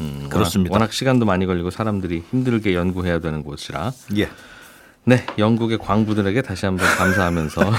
음, 0.00 0.16
워낙- 0.22 0.28
그렇습니다. 0.30 0.72
워낙 0.74 0.92
시간도 0.92 1.26
많이 1.26 1.44
걸리고 1.46 1.70
사람들이 1.70 2.22
힘들게 2.30 2.74
연구해야 2.74 3.18
되는 3.18 3.42
곳이라. 3.42 3.92
예. 4.18 4.28
네, 5.04 5.26
영국의 5.36 5.78
광부들에게 5.78 6.42
다시 6.42 6.64
한번 6.64 6.86
감사하면서 6.86 7.60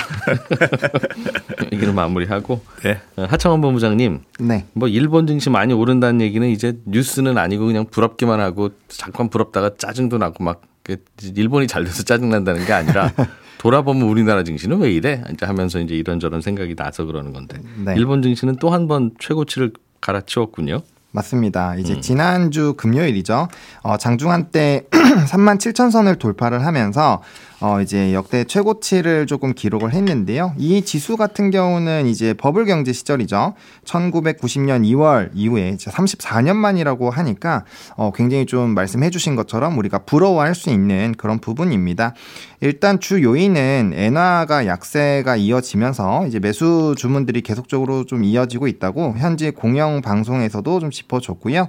얘기를 1.72 1.94
마무리하고 1.94 2.62
네. 2.84 3.00
어, 3.16 3.24
하창원 3.30 3.62
본부장님, 3.62 4.20
네. 4.42 4.66
뭐 4.74 4.90
일본 4.90 5.26
증시 5.26 5.50
많이 5.50 5.74
오른다는 5.74 6.20
얘기는 6.20 6.46
이제 6.50 6.78
뉴스는 6.86 7.38
아니고 7.38 7.66
그냥 7.66 7.86
부럽기만 7.90 8.40
하고 8.42 8.72
잠깐 8.90 9.30
부럽다가 9.30 9.72
짜증도 9.78 10.18
나고 10.18 10.44
막그 10.44 10.98
일본이 11.36 11.68
잘 11.68 11.86
돼서 11.86 12.04
짜증 12.04 12.30
난다는 12.30 12.66
게 12.66 12.74
아니라 12.74 13.12
돌아보면 13.64 14.04
우리나라 14.10 14.44
증시는 14.44 14.80
왜 14.80 14.92
이래? 14.92 15.24
이제 15.34 15.46
하면서 15.46 15.80
이제 15.80 15.96
이런저런 15.96 16.42
생각이 16.42 16.76
나서 16.76 17.06
그러는 17.06 17.32
건데 17.34 17.58
네. 17.86 17.94
일본 17.96 18.22
증시는 18.22 18.58
또 18.58 18.70
한 18.74 18.88
번 18.88 19.12
최고치를 19.20 19.72
갈아치웠군요. 20.02 20.82
맞습니다. 21.12 21.76
이제 21.76 22.02
지난주 22.02 22.74
금요일이죠. 22.76 23.48
어, 23.84 23.98
장중한 23.98 24.50
때 24.52 24.86
3만 24.92 25.58
7천 25.60 25.92
선을 25.92 26.18
돌파를 26.18 26.66
하면서 26.66 27.22
어, 27.64 27.80
이제 27.80 28.14
역대 28.14 28.44
최고치를 28.44 29.26
조금 29.26 29.54
기록을 29.54 29.94
했는데요. 29.94 30.54
이 30.58 30.82
지수 30.82 31.16
같은 31.16 31.50
경우는 31.50 32.08
이제 32.08 32.34
버블 32.34 32.66
경제 32.66 32.92
시절이죠. 32.92 33.54
1990년 33.86 34.84
2월 34.84 35.30
이후에 35.34 35.70
이제 35.70 35.90
34년 35.90 36.58
만이라고 36.58 37.10
하니까 37.10 37.64
어, 37.96 38.12
굉장히 38.14 38.46
좀 38.48 38.72
말씀해 38.72 39.12
주신 39.12 39.38
것처럼 39.38 39.78
우리가 39.78 40.00
부러워할 40.00 40.56
수 40.56 40.72
있는 40.72 41.14
그런 41.18 41.40
부분입니다. 41.40 42.14
일단 42.60 43.00
주 43.00 43.24
요인은 43.24 43.94
엔화가 43.94 44.68
약세가 44.68 45.38
이어지면서 45.38 46.28
이제 46.28 46.40
매수 46.40 46.96
주문들이 46.98 47.42
계속적으로 47.42 48.06
좀 48.06 48.24
이어지고 48.24 48.68
있다고 48.68 49.16
현지 49.18 49.52
공영 49.52 50.02
방송에서도 50.02 50.80
좀 50.80 50.90
짚어줬고요. 50.90 51.68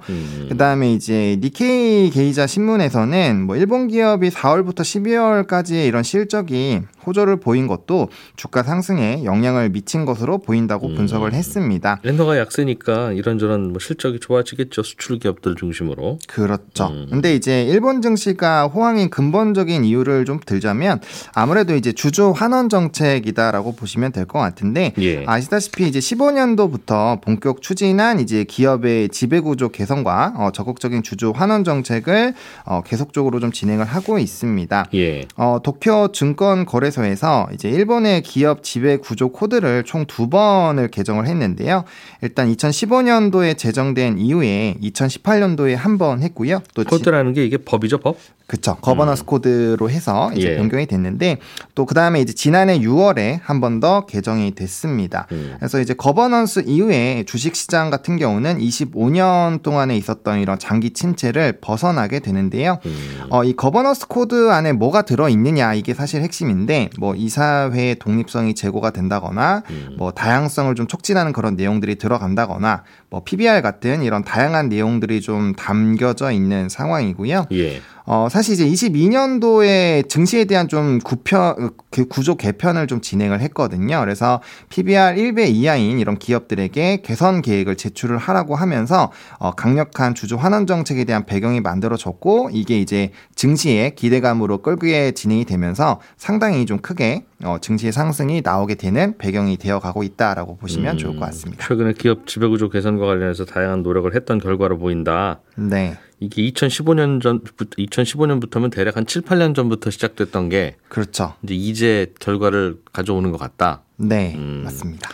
그다음에 0.48 0.92
이제 0.92 1.36
니케이 1.40 2.10
게이자 2.10 2.46
신문에서는 2.46 3.42
뭐 3.42 3.56
일본 3.56 3.88
기업이 3.88 4.30
4월부터 4.30 4.82
12월까지 4.82 5.83
기업의 5.84 5.88
이런 5.88 6.02
실적이 6.02 6.80
호조를 7.06 7.36
보인 7.36 7.66
것도 7.66 8.08
주가 8.36 8.62
상승에 8.62 9.24
영향을 9.24 9.68
미친 9.68 10.04
것으로 10.04 10.38
보인다고 10.38 10.88
음. 10.88 10.94
분석을 10.94 11.34
했습니다. 11.34 12.00
엔더가 12.04 12.38
약세니까 12.38 13.12
이런저런 13.12 13.70
뭐 13.72 13.78
실적이 13.78 14.18
좋아지겠죠. 14.20 14.82
수출 14.82 15.18
기업들 15.18 15.54
중심으로. 15.54 16.18
그렇죠. 16.26 16.86
음. 16.86 17.06
근데 17.10 17.34
이제 17.34 17.64
일본 17.64 18.02
증시가 18.02 18.66
호황인 18.66 19.10
근본적인 19.10 19.84
이유를 19.84 20.24
좀 20.24 20.40
들자면 20.44 21.00
아무래도 21.34 21.74
이제 21.74 21.92
주주 21.92 22.32
환원 22.34 22.68
정책이다라고 22.68 23.76
보시면 23.76 24.12
될 24.12 24.24
것 24.24 24.38
같은데 24.38 24.94
예. 25.00 25.22
아시다시피 25.26 25.86
이제 25.86 25.98
15년도부터 25.98 27.20
본격 27.20 27.60
추진한 27.60 28.20
이제 28.20 28.44
기업의 28.44 29.10
지배 29.10 29.38
구조 29.40 29.68
개선과 29.68 30.34
어, 30.38 30.50
적극적인 30.50 31.02
주주 31.02 31.32
환원 31.34 31.62
정책을 31.62 32.32
어, 32.64 32.82
계속적으로 32.82 33.38
좀 33.38 33.52
진행을 33.52 33.84
하고 33.84 34.18
있습니다. 34.18 34.86
예. 34.94 35.26
어, 35.36 35.58
도쿄 35.80 36.10
증권 36.12 36.64
거래소에서 36.64 37.48
이제 37.52 37.68
일본의 37.68 38.22
기업 38.22 38.62
지배 38.62 38.96
구조 38.98 39.30
코드를 39.30 39.84
총 39.84 40.04
두 40.06 40.28
번을 40.28 40.88
개정을 40.88 41.26
했는데요. 41.26 41.84
일단 42.22 42.52
2015년도에 42.52 43.56
제정된 43.56 44.18
이후에 44.18 44.76
2018년도에 44.82 45.74
한 45.74 45.94
번 45.98 46.22
했고요. 46.22 46.60
또 46.74 46.82
지- 46.84 46.90
코드라는 46.90 47.32
게 47.32 47.44
이게 47.44 47.56
법이죠, 47.56 47.98
법? 47.98 48.16
그쵸. 48.46 48.76
governance 48.82 49.24
code로 49.24 49.88
해서 49.90 50.30
이제 50.34 50.52
예. 50.52 50.56
변경이 50.56 50.86
됐는데 50.86 51.38
또 51.74 51.86
그 51.86 51.94
다음에 51.94 52.20
이제 52.20 52.32
지난해 52.34 52.78
6월에 52.78 53.40
한 53.42 53.60
번 53.60 53.80
더 53.80 54.04
개정이 54.06 54.54
됐습니다. 54.54 55.26
음. 55.32 55.54
그래서 55.58 55.80
이제 55.80 55.94
거버넌스 55.94 56.64
이후에 56.66 57.24
주식 57.26 57.56
시장 57.56 57.90
같은 57.90 58.16
경우는 58.16 58.58
25년 58.58 59.62
동안에 59.62 59.96
있었던 59.96 60.38
이런 60.40 60.58
장기 60.58 60.90
침체를 60.90 61.58
벗어나게 61.60 62.20
되는데요. 62.20 62.78
음. 62.86 63.20
어, 63.30 63.44
이 63.44 63.54
governance 63.56 64.08
code 64.08 64.50
안에 64.50 64.72
뭐가 64.72 65.02
들어 65.02 65.28
있느냐 65.28 65.74
이게 65.74 65.94
사실 65.94 66.22
핵심인데 66.22 66.90
뭐 66.98 67.14
이사회의 67.14 67.96
독립성이 67.98 68.54
제고가 68.54 68.90
된다거나 68.90 69.62
음. 69.70 69.94
뭐 69.98 70.10
다양성을 70.12 70.74
좀 70.74 70.86
촉진하는 70.86 71.32
그런 71.32 71.56
내용들이 71.56 71.96
들어간다거나 71.96 72.84
뭐 73.10 73.22
PBR 73.24 73.62
같은 73.62 74.02
이런 74.02 74.22
다양한 74.22 74.68
내용들이 74.68 75.20
좀 75.20 75.54
담겨져 75.54 76.30
있는 76.30 76.68
상황이고요. 76.68 77.46
예. 77.52 77.80
어, 78.06 78.28
사실 78.30 78.52
이제 78.52 78.66
22년도에 78.66 80.08
증시에 80.10 80.44
대한 80.44 80.68
좀 80.68 80.98
구편, 80.98 81.70
그 81.90 82.06
구조 82.06 82.34
개편을 82.34 82.86
좀 82.86 83.00
진행을 83.00 83.40
했거든요. 83.40 83.98
그래서 84.00 84.42
PBR 84.68 85.14
1배 85.14 85.48
이하인 85.48 85.98
이런 85.98 86.18
기업들에게 86.18 87.00
개선 87.02 87.40
계획을 87.40 87.76
제출을 87.76 88.18
하라고 88.18 88.56
하면서 88.56 89.10
어, 89.38 89.52
강력한 89.52 90.14
주주 90.14 90.36
환원 90.36 90.66
정책에 90.66 91.04
대한 91.04 91.24
배경이 91.24 91.60
만들어졌고 91.60 92.50
이게 92.52 92.78
이제 92.78 93.10
증시의 93.34 93.94
기대감으로 93.94 94.58
끌게 94.58 95.12
진행이 95.12 95.44
되면서 95.44 96.00
상당히 96.16 96.66
좀 96.66 96.78
크게 96.78 97.24
어, 97.42 97.58
증시의 97.60 97.92
상승이 97.92 98.42
나오게 98.42 98.76
되는 98.76 99.16
배경이 99.18 99.56
되어 99.56 99.80
가고 99.80 100.02
있다라고 100.02 100.56
보시면 100.56 100.98
좋을 100.98 101.14
것 101.16 101.26
같습니다. 101.26 101.66
최근에 101.66 101.94
기업 101.94 102.26
지배구조 102.26 102.70
개선과 102.70 103.06
관련해서 103.06 103.44
다양한 103.44 103.82
노력을 103.82 104.14
했던 104.14 104.38
결과로 104.38 104.78
보인다. 104.78 105.40
네. 105.56 105.98
이게 106.20 106.42
2015년 106.50 107.20
전부터 107.20 107.76
2015년부터면 107.76 108.72
대략 108.72 108.96
한 108.96 109.04
7, 109.04 109.22
8년 109.22 109.54
전부터 109.54 109.90
시작됐던 109.90 110.48
게 110.48 110.76
그렇죠. 110.88 111.34
이제 111.42 111.54
이제 111.54 112.12
결과를 112.20 112.78
가져오는 112.92 113.30
것 113.30 113.38
같다. 113.38 113.82
네. 113.96 114.34
음. 114.36 114.62
맞습니다. 114.64 115.10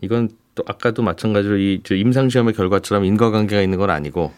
이건 0.00 0.28
또 0.54 0.62
아까도 0.66 1.02
마찬가지로 1.02 1.56
이저 1.56 1.94
임상 1.94 2.28
시험의 2.28 2.52
결과처럼 2.54 3.04
인과관계가 3.04 3.62
있는 3.62 3.78
건 3.78 3.88
아니고 3.90 4.32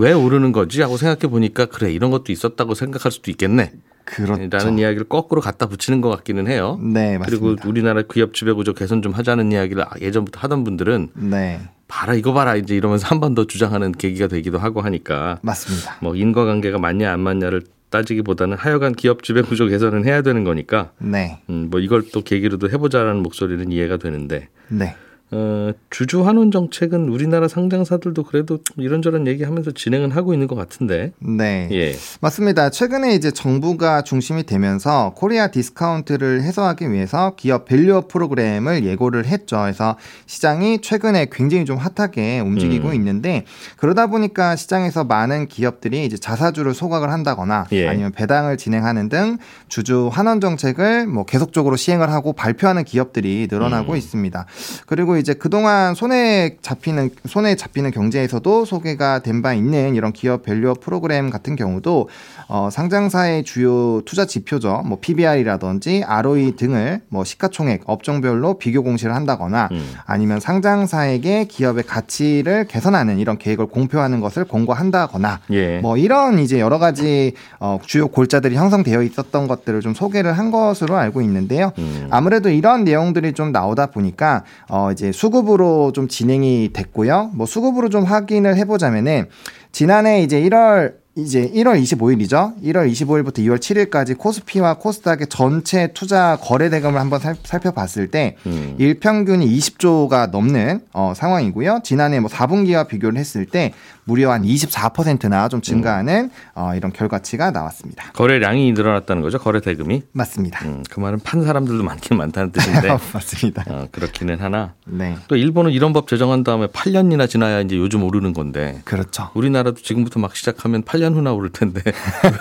왜 0.00 0.12
오르는 0.12 0.52
거지 0.52 0.82
하고 0.82 0.96
생각해 0.96 1.30
보니까 1.30 1.66
그래 1.66 1.92
이런 1.92 2.10
것도 2.10 2.32
있었다고 2.32 2.74
생각할 2.74 3.10
수도 3.12 3.30
있겠네. 3.30 3.72
그렇죠. 4.04 4.48
라는 4.50 4.78
이야기를 4.78 5.04
거꾸로 5.08 5.40
갖다 5.40 5.66
붙이는 5.66 6.00
것 6.00 6.10
같기는 6.10 6.46
해요. 6.46 6.78
네, 6.80 7.18
맞습니다. 7.18 7.24
그리고 7.54 7.68
우리나라 7.68 8.02
기업 8.02 8.34
지배구조 8.34 8.74
개선 8.74 9.02
좀 9.02 9.12
하자는 9.12 9.50
이야기를 9.50 9.84
예전부터 10.00 10.38
하던 10.40 10.62
분들은 10.64 11.08
네. 11.14 11.60
봐라 11.88 12.14
이거 12.14 12.32
봐라 12.32 12.54
이제 12.56 12.76
이러면서 12.76 13.06
한 13.08 13.18
번 13.20 13.34
더 13.34 13.46
주장하는 13.46 13.92
계기가 13.92 14.28
되기도 14.28 14.58
하고 14.58 14.80
하니까 14.82 15.38
맞습니다. 15.42 15.96
뭐 16.02 16.14
인과관계가 16.14 16.78
맞냐 16.78 17.10
안 17.12 17.20
맞냐를 17.20 17.62
따지기보다는 17.90 18.56
하여간 18.56 18.92
기업 18.94 19.22
지배 19.22 19.42
구조 19.42 19.66
개선은 19.66 20.04
해야 20.04 20.20
되는 20.22 20.44
거니까 20.44 20.90
네. 20.98 21.40
음, 21.48 21.68
뭐 21.70 21.80
이걸 21.80 22.02
또 22.12 22.22
계기로도 22.22 22.70
해보자라는 22.70 23.22
목소리는 23.22 23.72
이해가 23.72 23.96
되는데 23.96 24.48
네. 24.68 24.94
어, 25.32 25.72
주주 25.90 26.24
환원 26.24 26.52
정책은 26.52 27.08
우리나라 27.08 27.48
상장사들도 27.48 28.22
그래도 28.22 28.58
이런저런 28.76 29.26
얘기하면서 29.26 29.72
진행은 29.72 30.12
하고 30.12 30.32
있는 30.32 30.46
것 30.46 30.54
같은데 30.54 31.12
네. 31.18 31.68
예 31.72 31.94
맞습니다. 32.20 32.70
최근에 32.70 33.12
이제 33.14 33.32
정부가 33.32 34.02
중심이 34.02 34.44
되면서 34.44 35.14
Korea 35.16 35.48
discount를 35.48 36.42
해소하기 36.42 36.92
위해서 36.92 37.34
기업 37.36 37.64
밸류업 37.64 38.06
프로그램을 38.06 38.84
예고를 38.84 39.26
했죠. 39.26 39.58
그래서 39.62 39.96
시장이 40.26 40.80
최근에 40.80 41.26
굉장히 41.32 41.64
좀 41.64 41.76
hot하게 41.76 42.38
움직이고 42.38 42.90
음. 42.90 42.94
있는데 42.94 43.44
그러다 43.78 44.06
보니까 44.06 44.54
시장에서 44.54 45.02
많은 45.02 45.48
기업들이 45.48 46.04
이제 46.04 46.16
자사주를 46.16 46.72
소각을 46.72 47.10
한다거나 47.10 47.66
예. 47.72 47.88
아니면 47.88 48.12
배당을 48.12 48.58
진행하는 48.58 49.08
등 49.08 49.38
주주 49.68 50.08
환원 50.12 50.40
정책을 50.40 51.08
뭐 51.08 51.24
계속적으로 51.24 51.74
시행을 51.74 52.12
하고 52.12 52.32
발표하는 52.32 52.84
기업들이 52.84 53.48
늘어나고 53.50 53.92
음. 53.92 53.96
있습니다. 53.96 54.46
그리고 54.86 55.15
이제 55.18 55.34
그동안 55.34 55.94
손에 55.94 56.56
잡히는 56.62 57.10
손에 57.26 57.54
잡히는 57.54 57.90
경제에서도 57.90 58.64
소개가 58.64 59.20
된 59.20 59.36
바 59.42 59.52
있는 59.52 59.94
이런 59.94 60.12
기업 60.12 60.42
밸류업 60.44 60.80
프로그램 60.80 61.28
같은 61.28 61.56
경우도 61.56 62.08
어, 62.48 62.70
상장사의 62.70 63.44
주요 63.44 64.00
투자 64.06 64.24
지표죠. 64.24 64.82
뭐 64.86 64.98
PBR이라든지 65.00 66.04
ROE 66.06 66.56
등을 66.56 67.02
뭐 67.08 67.22
시가총액 67.22 67.82
업종별로 67.84 68.58
비교 68.58 68.82
공시를 68.82 69.14
한다거나 69.14 69.68
음. 69.72 69.92
아니면 70.06 70.40
상장사에게 70.40 71.44
기업의 71.44 71.84
가치를 71.84 72.66
개선하는 72.66 73.18
이런 73.18 73.36
계획을 73.36 73.66
공표하는 73.66 74.20
것을 74.20 74.44
공고한다거나 74.44 75.40
예. 75.50 75.78
뭐 75.80 75.96
이런 75.98 76.38
이제 76.38 76.58
여러 76.60 76.78
가지 76.78 77.34
어, 77.60 77.78
주요 77.84 78.08
골자들이 78.08 78.56
형성되어 78.56 79.02
있었던 79.02 79.48
것들을 79.48 79.80
좀 79.80 79.92
소개를 79.94 80.32
한 80.32 80.50
것으로 80.50 80.96
알고 80.96 81.20
있는데요. 81.22 81.72
음. 81.78 82.08
아무래도 82.10 82.48
이런 82.48 82.84
내용들이 82.84 83.32
좀 83.34 83.52
나오다 83.52 83.86
보니까 83.86 84.44
어 84.68 84.90
이제 84.92 85.05
수급으로 85.12 85.92
좀 85.92 86.08
진행이 86.08 86.70
됐고요. 86.72 87.32
뭐 87.34 87.46
수급으로 87.46 87.88
좀 87.88 88.04
확인을 88.04 88.56
해보자면은 88.56 89.28
지난해 89.72 90.22
이제 90.22 90.40
1월 90.42 90.94
이제 91.18 91.50
1월 91.54 91.80
25일이죠. 91.82 92.62
1월 92.62 92.90
25일부터 92.92 93.38
2월 93.38 93.56
7일까지 93.56 94.18
코스피와 94.18 94.74
코스닥의 94.74 95.28
전체 95.28 95.88
투자 95.94 96.36
거래 96.38 96.68
대금을 96.68 97.00
한번 97.00 97.20
살, 97.20 97.34
살펴봤을 97.42 98.10
때 98.10 98.36
음. 98.44 98.74
일평균이 98.76 99.46
20조가 99.58 100.30
넘는 100.30 100.80
어, 100.92 101.14
상황이고요. 101.16 101.80
지난해 101.84 102.20
뭐 102.20 102.28
4분기와 102.28 102.86
비교를 102.86 103.18
했을 103.18 103.46
때 103.46 103.72
무려 104.04 104.30
한 104.30 104.42
24%나 104.44 105.48
좀 105.48 105.62
증가하는 105.62 106.30
어, 106.54 106.72
이런 106.76 106.92
결과치가 106.92 107.50
나왔습니다. 107.50 108.12
거래량이 108.12 108.72
늘어났다는 108.72 109.22
거죠 109.22 109.38
거래 109.38 109.60
대금이 109.60 110.02
맞습니다. 110.12 110.64
음, 110.66 110.84
그 110.90 111.00
말은 111.00 111.20
판 111.20 111.42
사람들도 111.42 111.82
많긴 111.82 112.18
많다는 112.18 112.52
뜻인데 112.52 112.88
맞습니다. 113.12 113.64
어, 113.68 113.88
그렇기는 113.90 114.38
하나 114.38 114.74
네. 114.84 115.16
또 115.28 115.36
일본은 115.36 115.72
이런 115.72 115.92
법 115.94 116.08
제정한 116.08 116.44
다음에 116.44 116.66
8년이나 116.66 117.28
지나야 117.28 117.60
이제 117.62 117.76
요즘 117.76 118.04
오르는 118.04 118.34
건데 118.34 118.80
그렇죠. 118.84 119.30
우리나라도 119.34 119.80
지금부터 119.80 120.20
막 120.20 120.36
시작하면 120.36 120.82
8년 120.82 121.05
후나 121.14 121.32
오를 121.32 121.50
텐데 121.50 121.80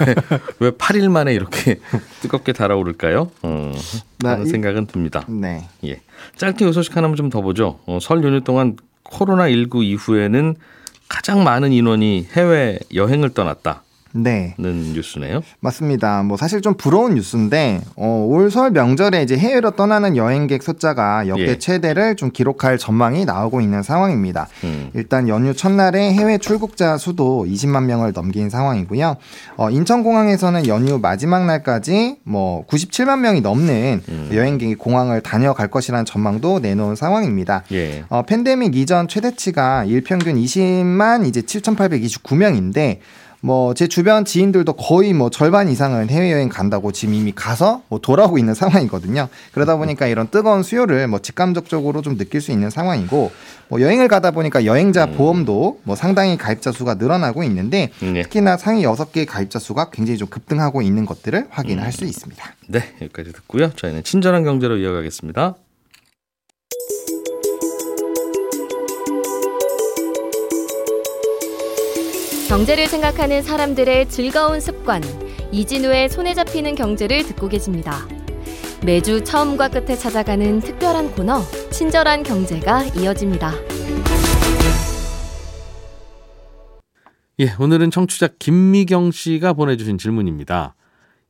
왜, 0.05 0.15
왜 0.59 0.71
8일 0.71 1.09
만에 1.09 1.33
이렇게 1.33 1.79
뜨겁게 2.21 2.53
달아오를까요? 2.53 3.31
어, 3.43 3.71
나 4.19 4.31
하는 4.31 4.45
이- 4.45 4.49
생각은 4.49 4.87
듭니다. 4.87 5.23
네. 5.27 5.67
예. 5.83 6.01
짧게 6.37 6.67
이 6.67 6.73
소식 6.73 6.95
하나만 6.97 7.15
좀 7.15 7.29
더 7.29 7.41
보죠. 7.41 7.79
어, 7.85 7.99
설 8.01 8.23
연휴 8.23 8.41
동안 8.41 8.75
코로나 9.03 9.47
19 9.49 9.83
이후에는 9.83 10.55
가장 11.07 11.43
많은 11.43 11.71
인원이 11.71 12.27
해외 12.33 12.79
여행을 12.93 13.29
떠났다 13.33 13.83
는 14.15 14.23
네. 14.23 14.55
뉴스네요. 14.57 15.41
맞습니다. 15.59 16.23
뭐 16.23 16.37
사실 16.37 16.61
좀 16.61 16.73
부러운 16.75 17.15
뉴스인데 17.15 17.81
어, 17.97 18.25
올 18.29 18.45
설 18.49 18.71
명절에 18.71 19.21
이제 19.23 19.37
해외로 19.37 19.71
떠나는 19.71 20.15
여행객 20.15 20.63
숫자가 20.63 21.27
역대 21.27 21.47
예. 21.47 21.57
최대를 21.59 22.15
좀 22.15 22.31
기록할 22.31 22.77
전망이 22.77 23.25
나오고 23.25 23.59
있는 23.59 23.83
상황입니다. 23.83 24.47
음. 24.63 24.91
일단 24.93 25.27
연휴 25.27 25.53
첫날에 25.53 26.13
해외 26.13 26.37
출국자 26.37 26.97
수도 26.97 27.45
20만 27.45 27.83
명을 27.85 28.13
넘긴 28.13 28.49
상황이고요. 28.49 29.17
어, 29.57 29.69
인천공항에서는 29.69 30.67
연휴 30.67 30.99
마지막 30.99 31.45
날까지 31.45 32.17
뭐 32.23 32.65
97만 32.67 33.19
명이 33.19 33.41
넘는 33.41 34.01
음. 34.07 34.29
여행객이 34.31 34.75
공항을 34.75 35.21
다녀갈 35.21 35.67
것이라는 35.67 36.05
전망도 36.05 36.59
내놓은 36.59 36.95
상황입니다. 36.95 37.63
예. 37.73 38.05
어, 38.09 38.21
팬데믹 38.21 38.75
이전 38.77 39.09
최대치가 39.09 39.83
일평균 39.83 40.35
20만 40.35 41.25
이제 41.27 41.41
7,829명인데 41.41 42.99
뭐 43.45 43.75
제 43.75 43.87
주변 43.87 44.25
지인들도 44.25 44.73
거의 44.73 45.13
뭐 45.13 45.29
절반 45.29 45.69
이상은 45.69 46.09
해외여행 46.09 46.49
간다고 46.49 46.91
지금 46.91 47.13
이미 47.13 47.31
가서 47.33 47.83
뭐 47.89 47.99
돌아오고 47.99 48.37
있는 48.37 48.53
상황이거든요. 48.53 49.27
그러다 49.53 49.75
보니까 49.75 50.07
이런 50.07 50.29
뜨거운 50.29 50.63
수요를 50.63 51.07
뭐 51.07 51.19
직감적적으로 51.19 52.01
좀 52.01 52.17
느낄 52.17 52.41
수 52.41 52.51
있는 52.51 52.69
상황이고 52.69 53.31
뭐 53.67 53.81
여행을 53.81 54.07
가다 54.07 54.31
보니까 54.31 54.65
여행자 54.65 55.07
보험도 55.07 55.81
뭐 55.83 55.95
상당히 55.95 56.37
가입자 56.37 56.71
수가 56.71 56.95
늘어나고 56.95 57.43
있는데 57.43 57.91
네. 57.99 58.23
특히나 58.23 58.57
상위 58.57 58.83
6개 58.83 59.25
가입자 59.27 59.59
수가 59.59 59.89
굉장히 59.91 60.17
좀 60.17 60.27
급등하고 60.27 60.81
있는 60.81 61.05
것들을 61.05 61.47
확인할 61.49 61.91
수 61.91 62.05
있습니다. 62.05 62.43
네, 62.67 62.79
여기까지 63.01 63.33
듣고요. 63.33 63.71
저희는 63.75 64.03
친절한 64.03 64.43
경제로 64.43 64.77
이어가겠습니다. 64.77 65.55
경제를 72.47 72.85
생각하는 72.87 73.41
사람들의 73.41 74.07
즐거운 74.09 74.59
습관, 74.59 75.01
이진우의 75.51 76.09
손에 76.09 76.35
잡히는 76.35 76.75
경제를 76.75 77.23
듣고 77.23 77.47
계십니다. 77.49 78.07
매주 78.85 79.23
처음과 79.23 79.69
끝에 79.69 79.95
찾아가는 79.95 80.59
특별한 80.59 81.15
코너, 81.15 81.41
친절한 81.71 82.21
경제가 82.21 82.83
이어집니다. 82.99 83.51
예, 87.39 87.53
오늘은 87.59 87.89
청취자 87.89 88.29
김미경 88.37 89.09
씨가 89.11 89.53
보내주신 89.53 89.97
질문입니다. 89.97 90.75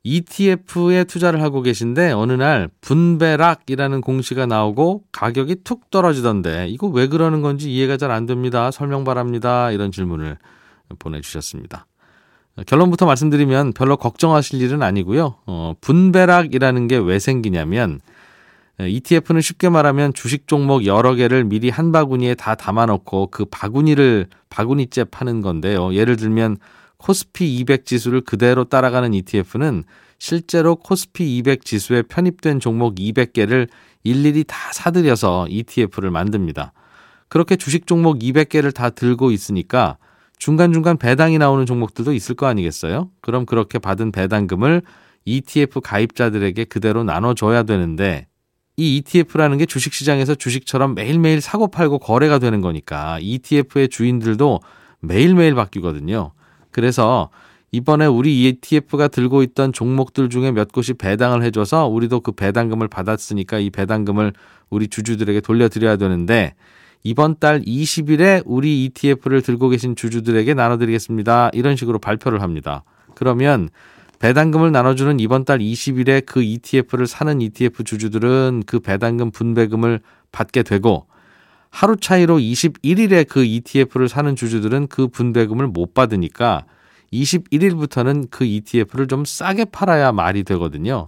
ETF에 0.02 1.04
투자를 1.04 1.42
하고 1.42 1.62
계신데 1.62 2.12
어느 2.12 2.32
날 2.34 2.68
분배락이라는 2.82 4.02
공시가 4.02 4.46
나오고 4.46 5.02
가격이 5.10 5.64
툭 5.64 5.90
떨어지던데 5.90 6.68
이거 6.68 6.86
왜 6.86 7.08
그러는 7.08 7.40
건지 7.42 7.72
이해가 7.72 7.96
잘 7.96 8.10
안 8.12 8.26
됩니다. 8.26 8.70
설명 8.70 9.02
바랍니다. 9.02 9.72
이런 9.72 9.90
질문을 9.90 10.36
보내주셨습니다. 10.98 11.86
결론부터 12.66 13.04
말씀드리면 13.04 13.72
별로 13.74 13.96
걱정하실 13.96 14.62
일은 14.62 14.82
아니고요. 14.82 15.36
어, 15.46 15.74
분배락이라는 15.80 16.88
게 16.88 16.96
왜 16.96 17.18
생기냐면 17.18 18.00
ETF는 18.78 19.40
쉽게 19.40 19.68
말하면 19.68 20.12
주식 20.12 20.46
종목 20.46 20.84
여러 20.84 21.14
개를 21.14 21.44
미리 21.44 21.70
한 21.70 21.92
바구니에 21.92 22.34
다 22.34 22.54
담아놓고 22.54 23.28
그 23.30 23.46
바구니를 23.46 24.26
바구니째 24.50 25.04
파는 25.04 25.40
건데요. 25.40 25.94
예를 25.94 26.16
들면 26.16 26.58
코스피 26.98 27.56
200 27.58 27.86
지수를 27.86 28.20
그대로 28.22 28.64
따라가는 28.64 29.14
ETF는 29.14 29.84
실제로 30.18 30.76
코스피 30.76 31.36
200 31.38 31.64
지수에 31.64 32.02
편입된 32.02 32.60
종목 32.60 32.96
200개를 32.96 33.68
일일이 34.02 34.44
다 34.44 34.56
사들여서 34.72 35.48
ETF를 35.48 36.10
만듭니다. 36.10 36.72
그렇게 37.28 37.56
주식 37.56 37.86
종목 37.86 38.18
200개를 38.18 38.74
다 38.74 38.90
들고 38.90 39.30
있으니까 39.30 39.96
중간중간 40.38 40.98
배당이 40.98 41.38
나오는 41.38 41.64
종목들도 41.66 42.12
있을 42.12 42.34
거 42.34 42.46
아니겠어요? 42.46 43.10
그럼 43.20 43.46
그렇게 43.46 43.78
받은 43.78 44.12
배당금을 44.12 44.82
ETF 45.24 45.80
가입자들에게 45.80 46.64
그대로 46.64 47.04
나눠줘야 47.04 47.64
되는데 47.64 48.26
이 48.76 48.98
ETF라는 48.98 49.58
게 49.58 49.66
주식시장에서 49.66 50.34
주식처럼 50.34 50.94
매일매일 50.94 51.40
사고 51.40 51.68
팔고 51.68 51.98
거래가 51.98 52.38
되는 52.38 52.60
거니까 52.60 53.18
ETF의 53.20 53.88
주인들도 53.88 54.60
매일매일 55.00 55.54
바뀌거든요. 55.54 56.32
그래서 56.70 57.30
이번에 57.72 58.06
우리 58.06 58.44
ETF가 58.44 59.08
들고 59.08 59.42
있던 59.42 59.72
종목들 59.72 60.28
중에 60.28 60.52
몇 60.52 60.72
곳이 60.72 60.94
배당을 60.94 61.42
해줘서 61.42 61.86
우리도 61.86 62.20
그 62.20 62.32
배당금을 62.32 62.88
받았으니까 62.88 63.58
이 63.58 63.70
배당금을 63.70 64.34
우리 64.68 64.88
주주들에게 64.88 65.40
돌려드려야 65.40 65.96
되는데 65.96 66.54
이번 67.06 67.36
달 67.38 67.60
20일에 67.60 68.42
우리 68.44 68.84
ETF를 68.84 69.40
들고 69.40 69.68
계신 69.68 69.94
주주들에게 69.94 70.54
나눠드리겠습니다. 70.54 71.50
이런 71.52 71.76
식으로 71.76 72.00
발표를 72.00 72.42
합니다. 72.42 72.82
그러면 73.14 73.68
배당금을 74.18 74.72
나눠주는 74.72 75.20
이번 75.20 75.44
달 75.44 75.60
20일에 75.60 76.26
그 76.26 76.42
ETF를 76.42 77.06
사는 77.06 77.40
ETF 77.40 77.84
주주들은 77.84 78.64
그 78.66 78.80
배당금 78.80 79.30
분배금을 79.30 80.00
받게 80.32 80.64
되고 80.64 81.06
하루 81.70 81.96
차이로 81.96 82.38
21일에 82.38 83.28
그 83.28 83.44
ETF를 83.44 84.08
사는 84.08 84.34
주주들은 84.34 84.88
그 84.88 85.06
분배금을 85.06 85.68
못 85.68 85.94
받으니까 85.94 86.64
21일부터는 87.12 88.30
그 88.30 88.44
ETF를 88.44 89.06
좀 89.06 89.24
싸게 89.24 89.66
팔아야 89.66 90.10
말이 90.10 90.42
되거든요. 90.42 91.06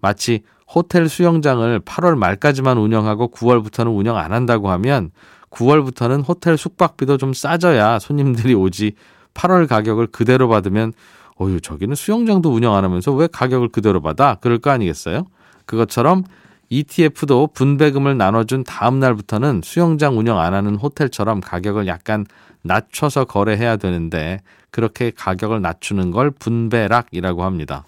마치 0.00 0.42
호텔 0.72 1.08
수영장을 1.08 1.80
8월 1.80 2.16
말까지만 2.16 2.78
운영하고 2.78 3.32
9월부터는 3.32 3.98
운영 3.98 4.16
안 4.16 4.32
한다고 4.32 4.70
하면 4.70 5.10
9월부터는 5.50 6.26
호텔 6.26 6.56
숙박비도 6.56 7.16
좀 7.16 7.32
싸져야 7.32 7.98
손님들이 7.98 8.54
오지 8.54 8.92
8월 9.34 9.68
가격을 9.68 10.08
그대로 10.08 10.48
받으면 10.48 10.92
어유 11.40 11.60
저기는 11.60 11.94
수영장도 11.94 12.52
운영 12.52 12.74
안 12.74 12.84
하면서 12.84 13.12
왜 13.12 13.26
가격을 13.26 13.68
그대로 13.68 14.00
받아? 14.00 14.36
그럴 14.40 14.58
거 14.58 14.70
아니겠어요? 14.70 15.26
그것처럼 15.64 16.24
ETF도 16.68 17.48
분배금을 17.48 18.16
나눠준 18.16 18.64
다음 18.64 19.00
날부터는 19.00 19.62
수영장 19.64 20.18
운영 20.18 20.38
안 20.38 20.54
하는 20.54 20.76
호텔처럼 20.76 21.40
가격을 21.40 21.86
약간 21.86 22.26
낮춰서 22.62 23.24
거래해야 23.24 23.76
되는데 23.76 24.40
그렇게 24.70 25.10
가격을 25.10 25.60
낮추는 25.62 26.10
걸 26.12 26.30
분배락이라고 26.30 27.42
합니다. 27.42 27.84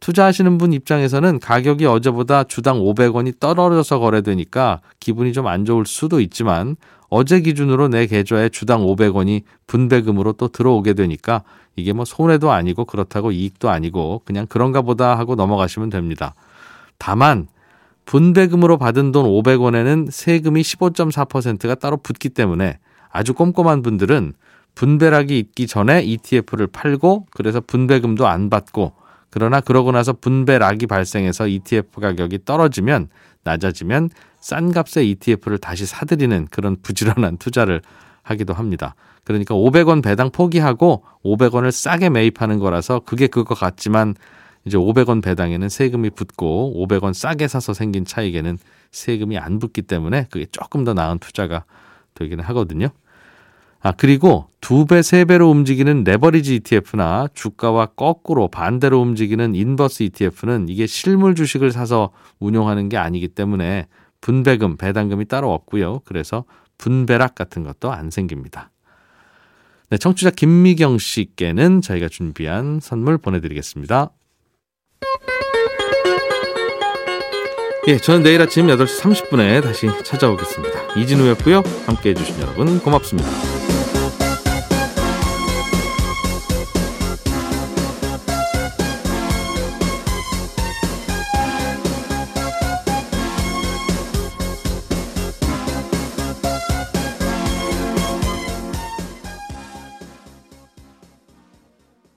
투자하시는 0.00 0.58
분 0.58 0.72
입장에서는 0.72 1.40
가격이 1.40 1.86
어제보다 1.86 2.44
주당 2.44 2.78
500원이 2.80 3.38
떨어져서 3.40 3.98
거래되니까 3.98 4.80
기분이 5.00 5.32
좀 5.32 5.46
안 5.46 5.64
좋을 5.64 5.86
수도 5.86 6.20
있지만 6.20 6.76
어제 7.08 7.40
기준으로 7.40 7.88
내 7.88 8.06
계좌에 8.06 8.48
주당 8.48 8.82
500원이 8.82 9.42
분배금으로 9.66 10.32
또 10.34 10.48
들어오게 10.48 10.94
되니까 10.94 11.42
이게 11.76 11.92
뭐 11.92 12.04
손해도 12.04 12.50
아니고 12.50 12.84
그렇다고 12.84 13.30
이익도 13.30 13.70
아니고 13.70 14.22
그냥 14.24 14.46
그런가 14.48 14.82
보다 14.82 15.16
하고 15.16 15.34
넘어가시면 15.34 15.90
됩니다. 15.90 16.34
다만 16.98 17.46
분배금으로 18.06 18.78
받은 18.78 19.12
돈 19.12 19.26
500원에는 19.26 20.10
세금이 20.10 20.62
15.4%가 20.62 21.74
따로 21.76 21.96
붙기 21.96 22.28
때문에 22.28 22.78
아주 23.10 23.34
꼼꼼한 23.34 23.82
분들은 23.82 24.34
분배락이 24.74 25.38
있기 25.38 25.66
전에 25.66 26.02
ETF를 26.02 26.66
팔고 26.66 27.26
그래서 27.30 27.60
분배금도 27.60 28.26
안 28.26 28.50
받고 28.50 28.92
그러나 29.36 29.60
그러고 29.60 29.92
나서 29.92 30.14
분배락이 30.14 30.86
발생해서 30.86 31.46
ETF 31.46 32.00
가격이 32.00 32.46
떨어지면 32.46 33.10
낮아지면 33.44 34.08
싼 34.40 34.72
값에 34.72 35.04
ETF를 35.04 35.58
다시 35.58 35.84
사들이는 35.84 36.48
그런 36.50 36.78
부지런한 36.80 37.36
투자를 37.36 37.82
하기도 38.22 38.54
합니다. 38.54 38.94
그러니까 39.24 39.54
500원 39.54 40.02
배당 40.02 40.30
포기하고 40.30 41.04
500원을 41.22 41.70
싸게 41.70 42.08
매입하는 42.08 42.58
거라서 42.58 43.00
그게 43.00 43.26
그거 43.26 43.54
같지만 43.54 44.14
이제 44.64 44.78
500원 44.78 45.22
배당에는 45.22 45.68
세금이 45.68 46.10
붙고 46.10 46.72
500원 46.88 47.12
싸게 47.12 47.46
사서 47.46 47.74
생긴 47.74 48.06
차익에는 48.06 48.56
세금이 48.90 49.36
안 49.36 49.58
붙기 49.58 49.82
때문에 49.82 50.28
그게 50.30 50.46
조금 50.50 50.82
더 50.84 50.94
나은 50.94 51.18
투자가 51.18 51.66
되기는 52.14 52.42
하거든요. 52.42 52.88
아, 53.86 53.92
그리고 53.96 54.48
두 54.60 54.84
배, 54.84 55.00
세 55.00 55.24
배로 55.24 55.48
움직이는 55.48 56.02
레버리지 56.02 56.56
ETF나 56.56 57.28
주가와 57.34 57.86
거꾸로 57.94 58.48
반대로 58.48 59.00
움직이는 59.00 59.54
인버스 59.54 60.02
ETF는 60.02 60.68
이게 60.68 60.88
실물 60.88 61.36
주식을 61.36 61.70
사서 61.70 62.10
운용하는 62.40 62.88
게 62.88 62.96
아니기 62.96 63.28
때문에 63.28 63.86
분배금, 64.22 64.76
배당금이 64.76 65.26
따로 65.26 65.52
없고요. 65.52 66.00
그래서 66.04 66.46
분배락 66.78 67.36
같은 67.36 67.62
것도 67.62 67.92
안 67.92 68.10
생깁니다. 68.10 68.72
네, 69.90 69.98
청취자 69.98 70.30
김미경 70.30 70.98
씨께는 70.98 71.80
저희가 71.80 72.08
준비한 72.08 72.80
선물 72.82 73.18
보내드리겠습니다. 73.18 74.10
예, 77.86 77.98
저는 77.98 78.24
내일 78.24 78.42
아침 78.42 78.66
8시 78.66 79.00
30분에 79.00 79.62
다시 79.62 79.86
찾아오겠습니다. 80.02 80.94
이진우였고요. 81.00 81.62
함께 81.86 82.10
해 82.10 82.14
주신 82.14 82.40
여러분 82.40 82.80
고맙습니다. 82.80 83.55